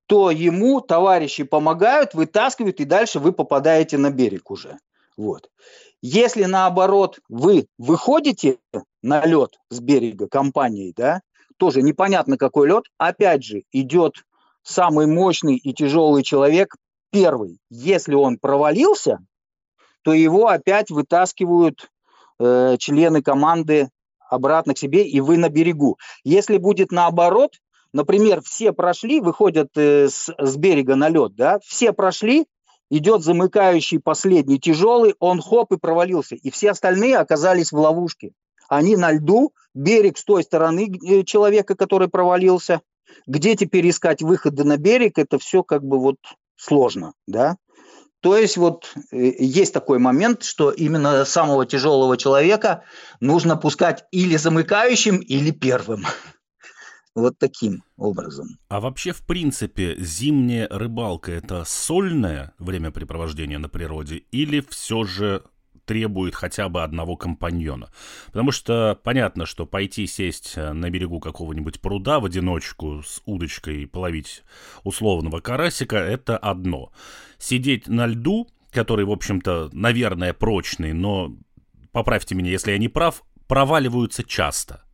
то 0.06 0.30
ему 0.30 0.80
товарищи 0.80 1.42
помогают, 1.42 2.14
вытаскивают, 2.14 2.80
и 2.80 2.86
дальше 2.86 3.18
вы 3.18 3.32
попадаете 3.32 3.98
на 3.98 4.10
берег 4.10 4.50
уже. 4.50 4.78
Вот. 5.16 5.50
Если 6.00 6.44
наоборот 6.44 7.20
вы 7.28 7.66
выходите 7.78 8.58
на 9.02 9.24
лед 9.24 9.58
с 9.70 9.80
берега 9.80 10.28
компанией, 10.28 10.92
да, 10.96 11.20
тоже 11.58 11.82
непонятно 11.82 12.36
какой 12.36 12.68
лед, 12.68 12.84
опять 12.98 13.44
же 13.44 13.62
идет 13.72 14.14
самый 14.62 15.06
мощный 15.06 15.56
и 15.56 15.72
тяжелый 15.72 16.22
человек 16.22 16.74
первый. 17.10 17.58
Если 17.70 18.14
он 18.14 18.38
провалился, 18.38 19.18
то 20.02 20.12
его 20.12 20.48
опять 20.48 20.90
вытаскивают 20.90 21.88
э, 22.38 22.76
члены 22.78 23.22
команды 23.22 23.88
обратно 24.28 24.74
к 24.74 24.78
себе, 24.78 25.06
и 25.06 25.20
вы 25.20 25.36
на 25.36 25.48
берегу. 25.48 25.98
Если 26.24 26.56
будет 26.56 26.90
наоборот, 26.90 27.52
например, 27.92 28.40
все 28.42 28.72
прошли, 28.72 29.20
выходят 29.20 29.68
э, 29.76 30.08
с, 30.08 30.34
с 30.36 30.56
берега 30.56 30.96
на 30.96 31.08
лед, 31.08 31.34
да, 31.36 31.58
все 31.64 31.92
прошли, 31.92 32.46
идет 32.92 33.22
замыкающий 33.24 33.98
последний 33.98 34.60
тяжелый, 34.60 35.14
он 35.18 35.40
хоп 35.40 35.72
и 35.72 35.78
провалился. 35.78 36.34
И 36.34 36.50
все 36.50 36.70
остальные 36.72 37.16
оказались 37.16 37.72
в 37.72 37.78
ловушке. 37.78 38.32
Они 38.68 38.96
на 38.96 39.12
льду, 39.12 39.54
берег 39.74 40.18
с 40.18 40.24
той 40.24 40.42
стороны 40.42 40.90
э, 40.90 41.24
человека, 41.24 41.74
который 41.74 42.08
провалился. 42.08 42.82
Где 43.26 43.56
теперь 43.56 43.88
искать 43.88 44.22
выходы 44.22 44.64
на 44.64 44.76
берег, 44.76 45.18
это 45.18 45.38
все 45.38 45.62
как 45.62 45.82
бы 45.82 45.98
вот 45.98 46.16
сложно, 46.56 47.14
да. 47.26 47.56
То 48.20 48.36
есть 48.36 48.58
вот 48.58 48.92
э, 49.10 49.32
есть 49.38 49.72
такой 49.72 49.98
момент, 49.98 50.42
что 50.42 50.70
именно 50.70 51.24
самого 51.24 51.64
тяжелого 51.64 52.18
человека 52.18 52.84
нужно 53.20 53.56
пускать 53.56 54.04
или 54.10 54.36
замыкающим, 54.36 55.16
или 55.16 55.50
первым. 55.50 56.04
Вот 57.14 57.38
таким 57.38 57.82
образом. 57.98 58.58
А 58.68 58.80
вообще, 58.80 59.12
в 59.12 59.22
принципе, 59.26 59.96
зимняя 59.98 60.66
рыбалка– 60.68 61.32
это 61.32 61.64
сольное 61.64 62.54
времяпрепровождение 62.58 63.58
на 63.58 63.68
природе 63.68 64.16
или 64.30 64.64
все 64.68 65.04
же 65.04 65.44
требует 65.84 66.34
хотя 66.34 66.68
бы 66.70 66.82
одного 66.82 67.16
компаньона. 67.16 67.90
Потому 68.26 68.50
что 68.50 68.98
понятно, 69.02 69.44
что 69.44 69.66
пойти 69.66 70.06
сесть 70.06 70.56
на 70.56 70.88
берегу 70.88 71.20
какого-нибудь 71.20 71.80
пруда 71.80 72.18
в 72.18 72.24
одиночку 72.24 73.02
с 73.04 73.20
удочкой 73.26 73.82
и 73.82 73.86
половить 73.86 74.42
условного 74.84 75.40
карасика– 75.40 75.96
это 75.98 76.38
одно. 76.38 76.92
Сидеть 77.38 77.88
на 77.88 78.06
льду, 78.06 78.48
который, 78.70 79.04
в 79.04 79.10
общем-то, 79.10 79.68
наверное, 79.72 80.32
прочный, 80.32 80.94
но, 80.94 81.36
поправьте 81.90 82.34
меня, 82.34 82.50
если 82.50 82.70
я 82.70 82.78
не 82.78 82.88
прав, 82.88 83.22
проваливаются 83.46 84.24
часто– 84.24 84.84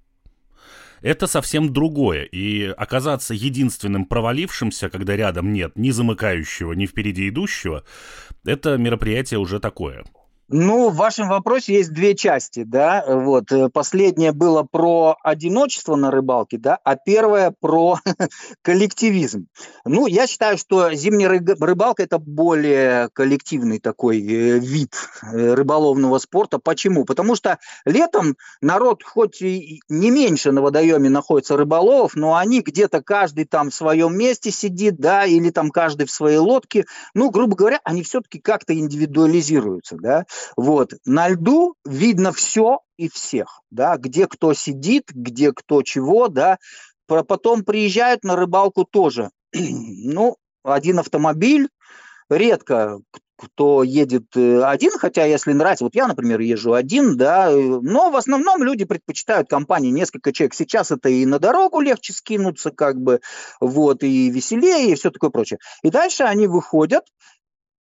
это 1.02 1.26
совсем 1.26 1.72
другое. 1.72 2.24
И 2.24 2.64
оказаться 2.64 3.34
единственным 3.34 4.04
провалившимся, 4.04 4.90
когда 4.90 5.16
рядом 5.16 5.52
нет 5.52 5.72
ни 5.76 5.90
замыкающего, 5.90 6.72
ни 6.72 6.86
впереди 6.86 7.28
идущего, 7.28 7.84
это 8.44 8.76
мероприятие 8.76 9.40
уже 9.40 9.60
такое. 9.60 10.04
Ну, 10.50 10.88
в 10.88 10.96
вашем 10.96 11.28
вопросе 11.28 11.74
есть 11.74 11.92
две 11.92 12.14
части, 12.14 12.62
да, 12.62 13.04
вот, 13.06 13.52
э, 13.52 13.68
последнее 13.68 14.32
было 14.32 14.62
про 14.62 15.14
одиночество 15.22 15.94
на 15.94 16.10
рыбалке, 16.10 16.56
да, 16.56 16.78
а 16.84 16.96
первое 16.96 17.52
про 17.60 17.98
коллективизм. 18.62 19.48
Ну, 19.84 20.06
я 20.06 20.26
считаю, 20.26 20.56
что 20.56 20.90
зимняя 20.94 21.28
рыбалка– 21.28 22.02
это 22.04 22.18
более 22.18 23.10
коллективный 23.12 23.78
такой 23.78 24.20
э, 24.20 24.58
вид 24.58 24.94
э, 25.22 25.52
рыболовного 25.52 26.16
спорта. 26.16 26.58
Почему? 26.58 27.04
Потому 27.04 27.36
что 27.36 27.58
летом 27.84 28.34
народ 28.62 29.02
хоть 29.04 29.42
и 29.42 29.82
не 29.90 30.10
меньше 30.10 30.50
на 30.50 30.62
водоеме 30.62 31.10
находится 31.10 31.58
рыболовов, 31.58 32.14
но 32.14 32.36
они 32.36 32.62
где-то 32.62 33.02
каждый 33.02 33.44
там 33.44 33.68
в 33.68 33.74
своем 33.74 34.16
месте 34.16 34.50
сидит, 34.50 34.96
да, 34.96 35.26
или 35.26 35.50
там 35.50 35.68
каждый 35.68 36.06
в 36.06 36.10
своей 36.10 36.38
лодке, 36.38 36.86
ну, 37.12 37.28
грубо 37.28 37.54
говоря, 37.54 37.80
они 37.84 38.02
все-таки 38.02 38.38
как-то 38.38 38.72
индивидуализируются, 38.72 39.96
да, 40.00 40.24
вот. 40.56 40.92
На 41.04 41.28
льду 41.28 41.74
видно 41.84 42.32
все 42.32 42.80
и 42.96 43.08
всех, 43.08 43.60
да, 43.70 43.96
где 43.96 44.26
кто 44.26 44.54
сидит, 44.54 45.04
где 45.12 45.52
кто 45.52 45.82
чего, 45.82 46.28
да. 46.28 46.58
Потом 47.06 47.64
приезжают 47.64 48.24
на 48.24 48.36
рыбалку 48.36 48.84
тоже. 48.84 49.30
ну, 49.52 50.36
один 50.62 50.98
автомобиль, 50.98 51.68
редко 52.28 53.00
кто 53.38 53.84
едет 53.84 54.36
э, 54.36 54.62
один, 54.64 54.90
хотя 54.98 55.24
если 55.24 55.52
нравится, 55.52 55.84
вот 55.84 55.94
я, 55.94 56.08
например, 56.08 56.40
езжу 56.40 56.72
один, 56.72 57.16
да, 57.16 57.50
но 57.50 58.10
в 58.10 58.16
основном 58.16 58.64
люди 58.64 58.84
предпочитают 58.84 59.48
компании 59.48 59.90
несколько 59.90 60.32
человек. 60.32 60.54
Сейчас 60.54 60.90
это 60.90 61.08
и 61.08 61.24
на 61.24 61.38
дорогу 61.38 61.80
легче 61.80 62.12
скинуться, 62.12 62.72
как 62.72 63.00
бы, 63.00 63.20
вот, 63.60 64.02
и 64.02 64.28
веселее, 64.28 64.90
и 64.90 64.94
все 64.96 65.10
такое 65.10 65.30
прочее. 65.30 65.60
И 65.84 65.90
дальше 65.90 66.24
они 66.24 66.48
выходят, 66.48 67.04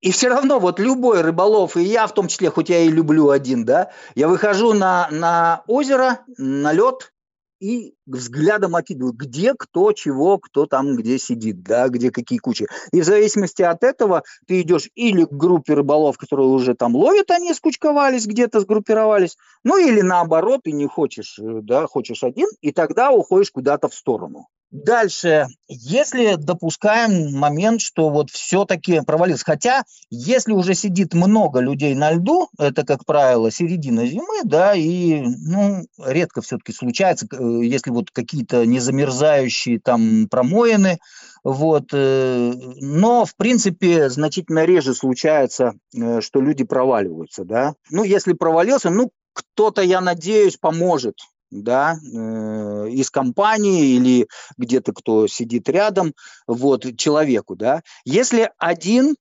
и 0.01 0.12
все 0.12 0.30
равно 0.30 0.60
вот 0.60 0.80
любой 0.80 1.22
рыболов, 1.22 1.75
и 1.75 1.84
я 1.84 2.08
в 2.08 2.13
том 2.13 2.27
числе, 2.27 2.50
хоть 2.50 2.70
я 2.70 2.80
и 2.80 2.89
люблю 2.89 3.30
один, 3.30 3.66
да, 3.66 3.92
я 4.16 4.27
выхожу 4.27 4.74
на, 4.74 5.08
на 5.12 5.63
озеро, 5.68 6.20
на 6.38 6.72
лед 6.72 7.12
и 7.60 7.96
взглядом 8.06 8.75
окидываю, 8.75 9.13
где 9.13 9.54
кто 9.56 9.92
чего, 9.92 10.38
кто 10.38 10.68
там 10.68 10.96
где 10.96 11.18
сидит, 11.18 11.63
да, 11.63 11.88
где 11.89 12.12
какие 12.12 12.38
кучи. 12.38 12.68
И 12.92 13.01
в 13.01 13.06
зависимости 13.06 13.63
от 13.63 13.84
этого 13.84 14.24
ты 14.46 14.62
идешь 14.62 14.89
или 14.94 15.25
к 15.25 15.32
группе 15.32 15.74
рыболов, 15.74 16.18
которые 16.18 16.48
уже 16.48 16.75
там 16.75 16.96
ловят, 16.96 17.32
они 17.32 17.54
скучковались, 17.54 18.27
где-то 18.27 18.60
сгруппировались, 18.60 19.38
ну 19.63 19.77
или 19.77 20.01
наоборот, 20.01 20.62
ты 20.63 20.72
не 20.72 20.88
хочешь, 20.88 21.39
э, 21.39 21.62
да, 21.63 21.88
хочешь 21.88 22.24
один, 22.24 22.48
и 22.62 22.72
тогда 22.72 23.12
уходишь 23.12 23.51
куда-то 23.51 23.88
в 23.88 23.96
сторону. 23.96 24.48
Дальше, 24.70 25.48
если 25.70 26.36
допускаем 26.36 27.34
момент, 27.34 27.80
что 27.80 28.10
вот 28.10 28.30
все-таки 28.30 29.00
провалился, 29.00 29.46
хотя 29.46 29.84
если 30.10 30.52
уже 30.52 30.74
сидит 30.74 31.14
много 31.14 31.62
людей 31.62 31.96
на 31.96 32.12
льду, 32.12 32.50
это, 32.60 32.86
как 32.86 33.06
правило, 33.06 33.50
середина 33.50 34.06
зимы, 34.06 34.44
да, 34.44 34.76
и, 34.76 35.22
ну, 35.22 35.86
редко 36.04 36.42
все-таки 36.42 36.74
случается, 36.74 37.28
э, 37.32 37.62
если 37.64 37.92
вот 37.92 38.12
какие-то 38.12 38.66
незамерзающие 38.66 39.80
там 39.80 40.28
промоины, 40.30 41.00
вот, 41.46 41.86
э, 41.94 42.54
но, 42.82 43.24
в 43.24 43.38
принципе, 43.38 44.10
значительно 44.10 44.66
реже 44.66 44.94
случается, 44.94 45.76
э, 45.96 46.20
что 46.20 46.42
люди 46.42 46.66
проваливаются, 46.66 47.46
да. 47.46 47.76
Ну, 47.90 48.04
если 48.04 48.34
провалился, 48.34 48.90
ну, 48.90 49.12
кто-то, 49.32 49.82
я 49.82 50.02
надеюсь, 50.02 50.58
поможет, 50.58 51.16
да, 51.51 51.96
э, 51.96 52.89
из 52.89 53.10
компании 53.10 53.96
или 53.96 54.27
где-то 54.58 54.94
кто 54.94 55.27
сидит 55.27 55.70
рядом, 55.70 56.13
вот, 56.48 56.86
человеку, 56.98 57.56
да. 57.56 57.82
Если 58.06 58.51
один, 58.58 59.16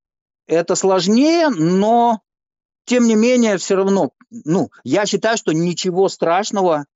это 0.46 0.74
сложнее, 0.74 1.48
но 1.48 2.20
тем 2.84 3.06
не 3.06 3.14
менее 3.14 3.58
все 3.58 3.76
равно, 3.76 4.10
ну, 4.30 4.70
я 4.84 5.06
считаю, 5.06 5.36
что 5.36 5.52
ничего 5.52 6.08
страшного 6.08 6.86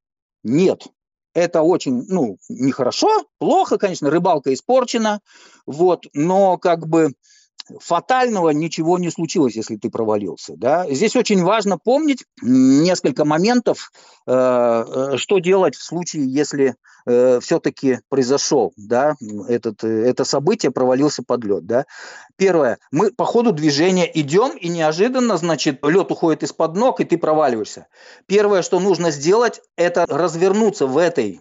нет. 0.43 0.87
Это 1.33 1.63
очень, 1.63 2.05
ну, 2.09 2.39
нехорошо, 2.49 3.25
плохо, 3.39 3.79
конечно, 3.79 4.11
рыбалка 4.11 4.53
испорчена, 4.53 5.21
вот, 5.67 6.07
но 6.13 6.59
как 6.59 6.89
бы 6.89 7.13
фатального 7.81 8.51
ничего 8.51 8.99
не 8.99 9.11
случилось, 9.11 9.57
если 9.57 9.77
ты 9.77 9.91
провалился. 9.91 10.55
Да? 10.57 10.87
Здесь 10.91 11.17
очень 11.17 11.43
важно 11.43 11.79
помнить 11.79 12.25
несколько 12.43 13.25
моментов, 13.25 13.93
э, 14.27 14.33
э, 14.33 15.17
что 15.17 15.39
делать 15.39 15.77
в 15.77 15.83
случае, 15.83 16.33
если 16.33 16.75
э, 17.07 17.41
все-таки 17.41 18.01
произошел 18.09 18.73
да, 18.77 19.15
этот, 19.49 19.85
это 19.85 20.25
событие, 20.25 20.73
провалился 20.73 21.23
под 21.23 21.45
лед. 21.45 21.67
Да? 21.67 21.87
Первое, 22.37 22.79
мы 22.91 23.11
по 23.11 23.25
ходу 23.25 23.53
движения 23.53 24.11
идем, 24.13 24.57
и 24.57 24.69
неожиданно, 24.69 25.37
значит, 25.37 25.85
лед 25.85 26.11
уходит 26.11 26.43
из-под 26.43 26.77
ног, 26.77 27.01
и 27.01 27.05
ты 27.05 27.19
проваливаешься. 27.19 27.87
Первое, 28.27 28.63
что 28.63 28.81
нужно 28.81 29.11
сделать, 29.11 29.61
это 29.77 30.07
развернуться 30.09 30.87
в 30.87 30.97
этой 30.99 31.41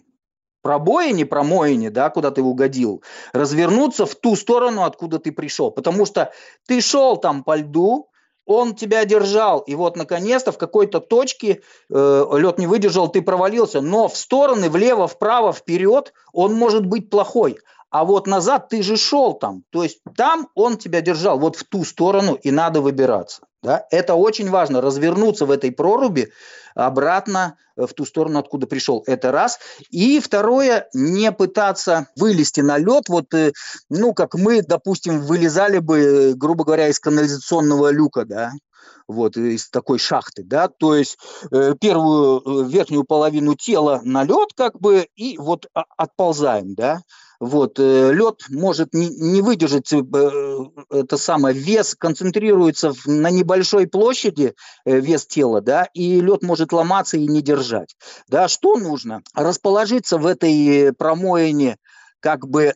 пробоине, 0.70 1.26
промоине, 1.26 1.90
да, 1.90 2.12
куда 2.12 2.30
ты 2.30 2.44
угодил, 2.44 3.02
развернуться 3.34 4.06
в 4.06 4.14
ту 4.14 4.36
сторону, 4.36 4.84
откуда 4.84 5.18
ты 5.18 5.32
пришел. 5.32 5.72
Потому 5.72 6.06
что 6.06 6.32
ты 6.68 6.80
шел 6.80 7.18
там 7.18 7.44
по 7.44 7.56
льду, 7.58 8.08
он 8.46 8.76
тебя 8.76 9.04
держал, 9.06 9.62
и 9.62 9.74
вот 9.74 9.98
наконец-то 9.98 10.52
в 10.52 10.60
какой-то 10.60 11.00
точке 11.00 11.62
э, 11.90 12.26
лед 12.38 12.60
не 12.60 12.68
выдержал, 12.68 13.08
ты 13.08 13.24
провалился, 13.24 13.82
но 13.82 14.08
в 14.08 14.16
стороны, 14.16 14.70
влево, 14.70 15.08
вправо, 15.08 15.54
вперед 15.54 16.14
он 16.34 16.54
может 16.54 16.86
быть 16.86 17.10
плохой. 17.10 17.58
А 17.90 18.06
вот 18.06 18.28
назад 18.28 18.70
ты 18.70 18.84
же 18.84 18.96
шел 18.96 19.34
там, 19.34 19.64
то 19.72 19.82
есть 19.82 20.02
там 20.16 20.50
он 20.54 20.78
тебя 20.78 21.02
держал, 21.02 21.40
вот 21.40 21.56
в 21.56 21.64
ту 21.64 21.84
сторону 21.84 22.36
и 22.36 22.52
надо 22.52 22.82
выбираться. 22.82 23.49
Да? 23.62 23.86
Это 23.92 24.16
очень 24.16 24.50
важно, 24.50 24.82
развернуться 24.82 25.46
в 25.46 25.52
этой 25.52 25.72
проруби 25.72 26.32
обратно 26.76 27.58
в 27.76 27.94
ту 27.94 28.06
сторону, 28.06 28.40
откуда 28.40 28.68
пришел. 28.68 29.04
Это 29.06 29.32
раз. 29.32 29.60
И 29.90 30.20
второе, 30.20 30.88
не 30.94 31.32
пытаться 31.32 32.08
вылезти 32.16 32.62
на 32.62 32.78
лед, 32.78 33.10
вот, 33.10 33.34
э, 33.34 33.52
ну, 33.90 34.14
как 34.14 34.36
мы, 34.36 34.62
допустим, 34.62 35.22
вылезали 35.22 35.80
бы, 35.80 36.34
грубо 36.36 36.64
говоря, 36.64 36.88
из 36.88 37.00
канализационного 37.00 37.92
люка, 37.92 38.26
да, 38.26 38.52
вот, 39.08 39.38
из 39.38 39.70
такой 39.70 40.00
шахты, 40.00 40.44
да, 40.44 40.68
то 40.68 40.96
есть 40.96 41.18
э, 41.52 41.74
первую 41.80 42.42
э, 42.42 42.70
верхнюю 42.70 43.04
половину 43.04 43.56
тела 43.56 44.02
на 44.04 44.24
лед, 44.24 44.50
как 44.56 44.80
бы, 44.80 45.08
и 45.16 45.38
вот 45.38 45.68
отползаем, 45.74 46.76
да, 46.76 47.02
вот, 47.40 47.80
э, 47.80 48.12
лед 48.12 48.44
может 48.50 48.94
не, 48.94 49.42
выдержать 49.42 49.94
э, 49.94 50.02
это 50.90 51.18
самое, 51.18 51.56
вес 51.56 51.96
концентрируется 51.96 52.94
на 53.06 53.30
небольшой 53.30 53.88
площади, 53.88 54.56
э, 54.86 55.00
вес 55.00 55.26
тела, 55.26 55.62
да, 55.62 55.88
и 55.94 56.20
лед 56.20 56.44
может 56.44 56.74
ломаться 56.74 57.18
и 57.18 57.28
не 57.28 57.42
держать. 57.42 57.96
Да, 58.28 58.48
что 58.50 58.76
нужно? 58.76 59.22
Расположиться 59.34 60.18
в 60.18 60.26
этой 60.26 60.94
промоине 60.94 61.78
как 62.20 62.46
бы 62.48 62.74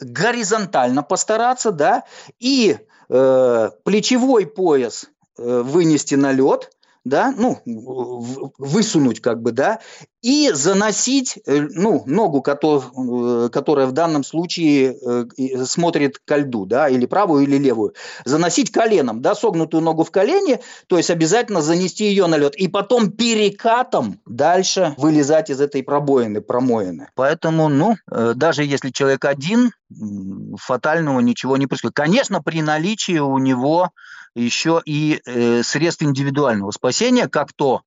горизонтально 0.00 1.02
постараться, 1.02 1.70
да, 1.70 2.02
и 2.40 2.78
э, 3.08 3.70
плечевой 3.84 4.46
пояс 4.46 5.06
вынести 5.36 6.16
на 6.16 6.32
лед, 6.32 6.70
да, 7.04 7.32
ну, 7.36 7.58
высунуть 8.58 9.20
как 9.20 9.40
бы, 9.40 9.52
да, 9.52 9.80
и 10.22 10.50
заносить, 10.52 11.38
э, 11.46 11.60
ну, 11.70 12.02
ногу, 12.04 12.44
э, 12.46 13.48
которая 13.50 13.86
в 13.86 13.92
данном 13.92 14.22
случае 14.22 14.94
э, 14.94 15.64
смотрит 15.64 16.18
ко 16.24 16.36
льду, 16.36 16.66
да, 16.66 16.88
или 16.88 17.06
правую, 17.06 17.44
или 17.44 17.56
левую, 17.56 17.94
заносить 18.24 18.70
коленом, 18.70 19.22
да, 19.22 19.34
согнутую 19.34 19.82
ногу 19.82 20.04
в 20.04 20.10
колени, 20.10 20.60
то 20.88 20.98
есть 20.98 21.10
обязательно 21.10 21.62
занести 21.62 22.04
ее 22.04 22.26
на 22.26 22.36
лед, 22.36 22.54
и 22.56 22.68
потом 22.68 23.10
перекатом 23.10 24.20
дальше 24.26 24.94
вылезать 24.98 25.48
из 25.48 25.60
этой 25.60 25.82
пробоины, 25.82 26.42
промоины. 26.42 27.08
Поэтому, 27.14 27.68
ну, 27.68 27.96
даже 28.06 28.64
если 28.64 28.90
человек 28.90 29.24
один, 29.24 29.72
фатального 30.58 31.20
ничего 31.20 31.56
не 31.56 31.66
происходит. 31.66 31.96
Конечно, 31.96 32.42
при 32.42 32.62
наличии 32.62 33.18
у 33.18 33.38
него 33.38 33.90
еще 34.34 34.80
и 34.84 35.20
э, 35.24 35.62
средств 35.62 36.02
индивидуального 36.02 36.70
спасения, 36.70 37.28
как 37.28 37.52
то 37.52 37.82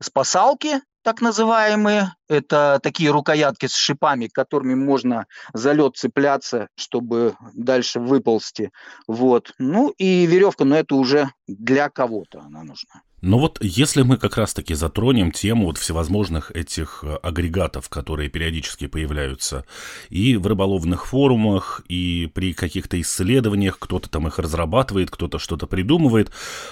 спасалки, 0.00 0.80
так 1.02 1.20
называемые, 1.20 2.14
это 2.28 2.80
такие 2.82 3.10
рукоятки 3.10 3.66
с 3.66 3.74
шипами, 3.74 4.26
которыми 4.26 4.74
можно 4.74 5.26
за 5.54 5.72
лед 5.72 5.96
цепляться, 5.96 6.68
чтобы 6.76 7.34
дальше 7.54 8.00
выползти. 8.00 8.70
Вот. 9.06 9.54
Ну 9.58 9.90
и 9.96 10.26
веревка, 10.26 10.64
но 10.64 10.76
это 10.76 10.96
уже 10.96 11.30
для 11.46 11.88
кого-то 11.88 12.40
она 12.40 12.62
нужна. 12.62 13.02
Но 13.20 13.38
вот 13.38 13.58
если 13.60 14.02
мы 14.02 14.16
как 14.16 14.36
раз-таки 14.36 14.74
затронем 14.74 15.32
тему 15.32 15.66
вот 15.66 15.78
всевозможных 15.78 16.52
этих 16.52 17.02
э, 17.02 17.16
агрегатов, 17.16 17.88
которые 17.88 18.28
периодически 18.28 18.86
появляются 18.86 19.64
и 20.08 20.36
в 20.36 20.46
рыболовных 20.46 21.06
форумах, 21.06 21.82
и 21.88 22.30
при 22.32 22.52
каких-то 22.52 23.00
исследованиях, 23.00 23.78
кто-то 23.78 24.08
там 24.08 24.28
их 24.28 24.38
разрабатывает, 24.38 25.10
кто-то 25.10 25.38
что-то 25.38 25.66
придумывает, 25.66 26.30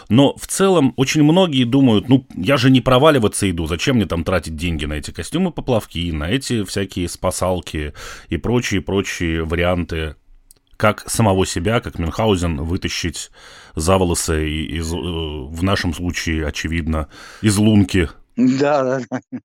но 0.08 0.36
в 0.36 0.46
целом 0.46 0.92
очень 0.96 1.24
многие 1.24 1.64
думают, 1.64 2.08
ну, 2.08 2.26
я 2.36 2.56
же 2.56 2.70
не 2.70 2.80
проваливаться 2.80 3.50
иду, 3.50 3.66
зачем 3.66 3.96
мне 3.96 4.06
там 4.06 4.22
тратить 4.22 4.56
деньги 4.56 4.84
на 4.84 4.94
эти 4.94 5.10
костюмы 5.10 5.50
поплавки, 5.50 6.10
на 6.12 6.30
эти 6.30 6.64
всякие 6.64 7.08
спасалки 7.08 7.92
и 8.28 8.36
прочие-прочие 8.36 9.44
варианты 9.44 10.14
как 10.76 11.08
самого 11.08 11.46
себя, 11.46 11.80
как 11.80 11.98
Мюнхгаузен, 11.98 12.62
вытащить 12.62 13.30
за 13.74 13.98
волосы 13.98 14.48
из, 14.48 14.92
э, 14.92 14.96
в 14.96 15.62
нашем 15.62 15.94
случае, 15.94 16.46
очевидно, 16.46 17.08
из 17.42 17.56
лунки. 17.56 18.08
Да, 18.36 18.82
да, 18.84 19.00
да. 19.10 19.38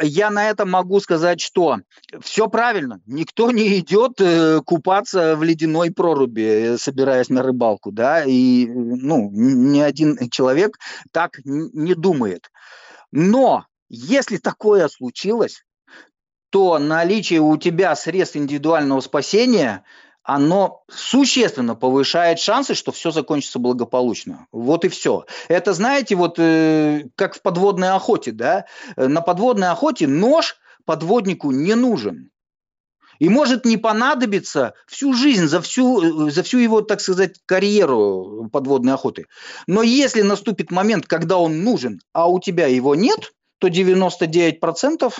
Я 0.00 0.30
на 0.30 0.48
этом 0.48 0.70
могу 0.70 1.00
сказать, 1.00 1.38
что 1.38 1.78
все 2.20 2.48
правильно. 2.48 3.02
Никто 3.06 3.50
не 3.50 3.78
идет 3.78 4.20
э, 4.20 4.62
купаться 4.64 5.36
в 5.36 5.42
ледяной 5.42 5.90
проруби, 5.90 6.40
э, 6.42 6.78
собираясь 6.78 7.28
на 7.28 7.42
рыбалку, 7.42 7.92
да, 7.92 8.24
и 8.24 8.66
ну, 8.66 9.30
ни 9.32 9.80
один 9.80 10.30
человек 10.30 10.78
так 11.12 11.38
не 11.44 11.94
думает. 11.94 12.50
Но 13.12 13.66
если 13.90 14.38
такое 14.38 14.88
случилось, 14.88 15.62
то 16.50 16.78
наличие 16.78 17.40
у 17.40 17.54
тебя 17.58 17.94
средств 17.94 18.36
индивидуального 18.36 19.00
спасения– 19.00 19.84
оно 20.28 20.82
существенно 20.90 21.74
повышает 21.74 22.38
шансы, 22.38 22.74
что 22.74 22.92
все 22.92 23.10
закончится 23.10 23.58
благополучно. 23.58 24.46
Вот 24.52 24.84
и 24.84 24.88
все. 24.88 25.24
Это, 25.48 25.72
знаете, 25.72 26.16
вот 26.16 26.38
э, 26.38 27.04
как 27.16 27.36
в 27.36 27.40
подводной 27.40 27.92
охоте, 27.92 28.32
да? 28.32 28.66
На 28.96 29.22
подводной 29.22 29.70
охоте 29.70 30.06
нож 30.06 30.58
подводнику 30.84 31.50
не 31.50 31.74
нужен. 31.74 32.30
И 33.18 33.30
может 33.30 33.64
не 33.64 33.78
понадобиться 33.78 34.74
всю 34.86 35.14
жизнь, 35.14 35.46
за 35.46 35.62
всю, 35.62 36.28
за 36.28 36.42
всю 36.42 36.58
его, 36.58 36.82
так 36.82 37.00
сказать, 37.00 37.40
карьеру 37.46 38.50
подводной 38.52 38.92
охоты. 38.92 39.24
Но 39.66 39.82
если 39.82 40.20
наступит 40.20 40.70
момент, 40.70 41.06
когда 41.06 41.38
он 41.38 41.64
нужен, 41.64 42.02
а 42.12 42.28
у 42.28 42.38
тебя 42.38 42.66
его 42.66 42.94
нет, 42.94 43.32
то 43.56 43.68
99% 43.68 45.10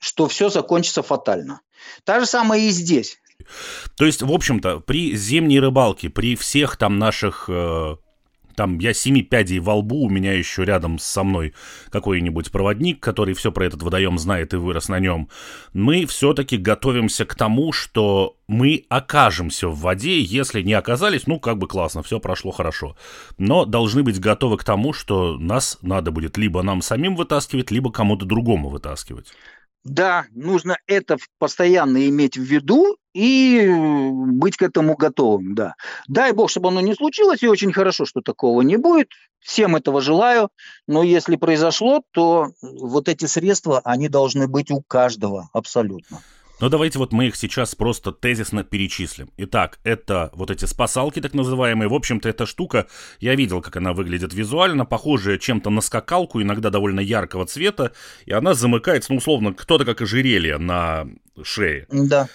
что 0.00 0.28
все 0.28 0.48
закончится 0.48 1.02
фатально. 1.02 1.60
Та 2.04 2.20
же 2.20 2.26
самое 2.26 2.68
и 2.68 2.70
здесь. 2.70 3.18
То 3.96 4.04
есть, 4.04 4.22
в 4.22 4.32
общем-то, 4.32 4.80
при 4.80 5.14
зимней 5.16 5.60
рыбалке, 5.60 6.10
при 6.10 6.36
всех 6.36 6.76
там 6.76 6.98
наших 6.98 7.44
э, 7.48 7.96
там 8.58 8.80
я 8.80 8.92
семи 8.92 9.22
пядей 9.22 9.60
во 9.60 9.76
лбу, 9.76 10.06
у 10.06 10.10
меня 10.10 10.32
еще 10.32 10.64
рядом 10.64 10.98
со 10.98 11.22
мной 11.22 11.54
какой-нибудь 11.90 12.50
проводник, 12.50 12.98
который 12.98 13.34
все 13.34 13.52
про 13.52 13.64
этот 13.66 13.84
водоем 13.84 14.18
знает 14.18 14.52
и 14.52 14.56
вырос 14.56 14.88
на 14.88 14.98
нем, 14.98 15.28
мы 15.74 16.06
все-таки 16.06 16.56
готовимся 16.56 17.24
к 17.24 17.36
тому, 17.36 17.72
что 17.72 18.36
мы 18.48 18.84
окажемся 18.88 19.68
в 19.68 19.78
воде, 19.78 20.20
если 20.20 20.62
не 20.62 20.72
оказались, 20.72 21.28
ну, 21.28 21.38
как 21.38 21.58
бы 21.58 21.68
классно, 21.68 22.02
все 22.02 22.18
прошло 22.18 22.50
хорошо. 22.50 22.96
Но 23.38 23.64
должны 23.64 24.02
быть 24.02 24.18
готовы 24.18 24.56
к 24.56 24.64
тому, 24.64 24.92
что 24.92 25.38
нас 25.38 25.78
надо 25.80 26.10
будет 26.10 26.36
либо 26.36 26.60
нам 26.62 26.82
самим 26.82 27.14
вытаскивать, 27.14 27.70
либо 27.70 27.92
кому-то 27.92 28.26
другому 28.26 28.70
вытаскивать. 28.70 29.32
Да, 29.84 30.26
нужно 30.32 30.76
это 30.88 31.16
постоянно 31.38 32.08
иметь 32.08 32.36
в 32.36 32.42
виду, 32.42 32.97
и 33.18 33.68
быть 33.68 34.56
к 34.56 34.62
этому 34.62 34.96
готовым, 34.96 35.54
да. 35.54 35.74
Дай 36.06 36.32
бог, 36.32 36.50
чтобы 36.50 36.68
оно 36.68 36.80
не 36.80 36.94
случилось, 36.94 37.42
и 37.42 37.48
очень 37.48 37.72
хорошо, 37.72 38.04
что 38.04 38.20
такого 38.20 38.62
не 38.62 38.76
будет. 38.76 39.08
Всем 39.40 39.74
этого 39.74 40.00
желаю, 40.00 40.50
но 40.86 41.02
если 41.02 41.36
произошло, 41.36 42.02
то 42.12 42.52
вот 42.62 43.08
эти 43.08 43.24
средства, 43.24 43.80
они 43.84 44.08
должны 44.08 44.46
быть 44.46 44.70
у 44.70 44.82
каждого 44.82 45.48
абсолютно. 45.52 46.20
Но 46.60 46.68
давайте 46.68 46.98
вот 46.98 47.12
мы 47.12 47.28
их 47.28 47.36
сейчас 47.36 47.74
просто 47.76 48.10
тезисно 48.10 48.64
перечислим. 48.64 49.30
Итак, 49.36 49.78
это 49.84 50.30
вот 50.34 50.50
эти 50.50 50.64
спасалки 50.64 51.20
так 51.20 51.34
называемые. 51.34 51.88
В 51.88 51.94
общем-то, 51.94 52.28
эта 52.28 52.46
штука, 52.46 52.88
я 53.20 53.36
видел, 53.36 53.62
как 53.62 53.76
она 53.76 53.92
выглядит 53.92 54.34
визуально, 54.34 54.84
похожая 54.84 55.38
чем-то 55.38 55.70
на 55.70 55.80
скакалку, 55.80 56.42
иногда 56.42 56.70
довольно 56.70 56.98
яркого 56.98 57.46
цвета, 57.46 57.92
и 58.26 58.32
она 58.32 58.54
замыкается, 58.54 59.12
ну, 59.12 59.18
условно, 59.18 59.54
кто-то 59.54 59.84
как 59.84 60.02
ожерелье 60.02 60.58
на 60.58 61.06
шее. 61.44 61.86
Да. 61.90 62.28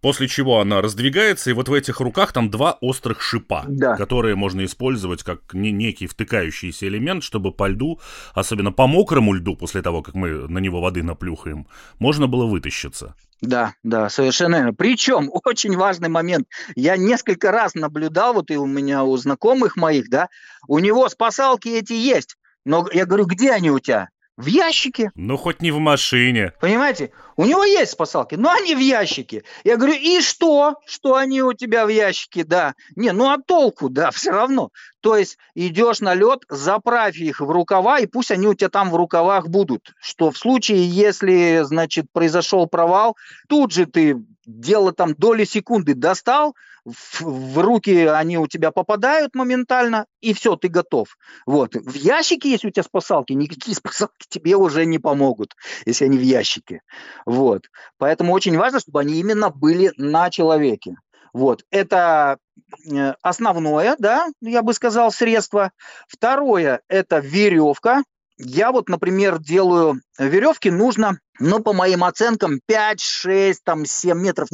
После 0.00 0.28
чего 0.28 0.60
она 0.60 0.80
раздвигается, 0.80 1.50
и 1.50 1.52
вот 1.52 1.68
в 1.68 1.72
этих 1.72 2.00
руках 2.00 2.32
там 2.32 2.50
два 2.50 2.78
острых 2.80 3.20
шипа, 3.20 3.64
да. 3.66 3.96
которые 3.96 4.36
можно 4.36 4.64
использовать 4.64 5.24
как 5.24 5.54
не 5.54 5.72
некий 5.72 6.06
втыкающийся 6.06 6.86
элемент, 6.86 7.24
чтобы 7.24 7.52
по 7.52 7.66
льду, 7.66 8.00
особенно 8.32 8.70
по 8.70 8.86
мокрому 8.86 9.32
льду, 9.32 9.56
после 9.56 9.82
того, 9.82 10.02
как 10.02 10.14
мы 10.14 10.48
на 10.48 10.58
него 10.58 10.80
воды 10.80 11.02
наплюхаем, 11.02 11.66
можно 11.98 12.28
было 12.28 12.46
вытащиться. 12.46 13.16
Да, 13.40 13.74
да, 13.82 14.08
совершенно 14.08 14.56
верно. 14.56 14.74
Причем 14.74 15.30
очень 15.44 15.76
важный 15.76 16.08
момент. 16.08 16.46
Я 16.76 16.96
несколько 16.96 17.50
раз 17.50 17.74
наблюдал, 17.74 18.34
вот 18.34 18.50
и 18.50 18.56
у 18.56 18.66
меня 18.66 19.04
у 19.04 19.16
знакомых 19.16 19.76
моих, 19.76 20.08
да, 20.10 20.28
у 20.68 20.78
него 20.78 21.08
спасалки 21.08 21.68
эти 21.68 21.92
есть. 21.92 22.36
Но 22.64 22.86
я 22.92 23.06
говорю, 23.06 23.26
где 23.26 23.52
они 23.52 23.70
у 23.70 23.78
тебя? 23.78 24.10
В 24.38 24.46
ящике. 24.46 25.10
Ну, 25.16 25.36
хоть 25.36 25.60
не 25.62 25.72
в 25.72 25.80
машине. 25.80 26.52
Понимаете? 26.60 27.10
У 27.36 27.44
него 27.44 27.64
есть 27.64 27.90
спасалки, 27.90 28.36
но 28.36 28.52
они 28.52 28.76
в 28.76 28.78
ящике. 28.78 29.42
Я 29.64 29.76
говорю, 29.76 29.94
и 29.94 30.20
что? 30.20 30.76
Что 30.86 31.16
они 31.16 31.42
у 31.42 31.54
тебя 31.54 31.84
в 31.84 31.88
ящике? 31.88 32.44
Да. 32.44 32.76
Не, 32.94 33.10
ну 33.10 33.30
а 33.30 33.38
толку, 33.38 33.88
да, 33.88 34.10
все 34.12 34.30
равно. 34.30 34.70
То 35.00 35.16
есть 35.16 35.38
идешь 35.56 35.98
на 35.98 36.14
лед, 36.14 36.44
заправь 36.48 37.16
их 37.16 37.40
в 37.40 37.50
рукава, 37.50 37.98
и 37.98 38.06
пусть 38.06 38.30
они 38.30 38.46
у 38.46 38.54
тебя 38.54 38.68
там 38.68 38.90
в 38.90 38.94
рукавах 38.94 39.48
будут. 39.48 39.92
Что 40.00 40.30
в 40.30 40.38
случае, 40.38 40.88
если, 40.88 41.62
значит, 41.64 42.06
произошел 42.12 42.68
провал, 42.68 43.16
тут 43.48 43.72
же 43.72 43.86
ты 43.86 44.22
дело 44.46 44.92
там 44.92 45.14
доли 45.14 45.42
секунды 45.42 45.94
достал, 45.94 46.54
в, 46.88 47.22
в 47.22 47.58
руки 47.58 48.06
они 48.06 48.38
у 48.38 48.46
тебя 48.46 48.70
попадают 48.70 49.34
моментально, 49.34 50.06
и 50.20 50.32
все, 50.32 50.56
ты 50.56 50.68
готов. 50.68 51.16
Вот. 51.46 51.74
В 51.74 51.94
ящике, 51.94 52.50
если 52.50 52.68
у 52.68 52.70
тебя 52.70 52.82
спасалки, 52.82 53.32
никакие 53.32 53.76
спасалки 53.76 54.26
тебе 54.28 54.56
уже 54.56 54.86
не 54.86 54.98
помогут, 54.98 55.54
если 55.86 56.06
они 56.06 56.18
в 56.18 56.22
ящике. 56.22 56.82
Вот. 57.26 57.70
Поэтому 57.98 58.32
очень 58.32 58.56
важно, 58.56 58.80
чтобы 58.80 59.00
они 59.00 59.18
именно 59.20 59.50
были 59.50 59.92
на 59.96 60.30
человеке. 60.30 60.96
Вот. 61.32 61.64
Это 61.70 62.38
э, 62.90 63.14
основное, 63.22 63.96
да, 63.98 64.28
я 64.40 64.62
бы 64.62 64.72
сказал, 64.72 65.12
средство. 65.12 65.72
Второе– 66.08 66.80
это 66.88 67.18
веревка. 67.18 68.02
Я 68.38 68.70
вот, 68.70 68.88
например, 68.88 69.40
делаю 69.40 70.00
веревки, 70.16 70.70
нужно, 70.70 71.18
ну, 71.40 71.60
по 71.60 71.72
моим 71.72 72.04
оценкам, 72.04 72.60
5, 72.66 73.00
6, 73.00 73.64
там, 73.64 73.84
7 73.84 74.16
метров. 74.16 74.48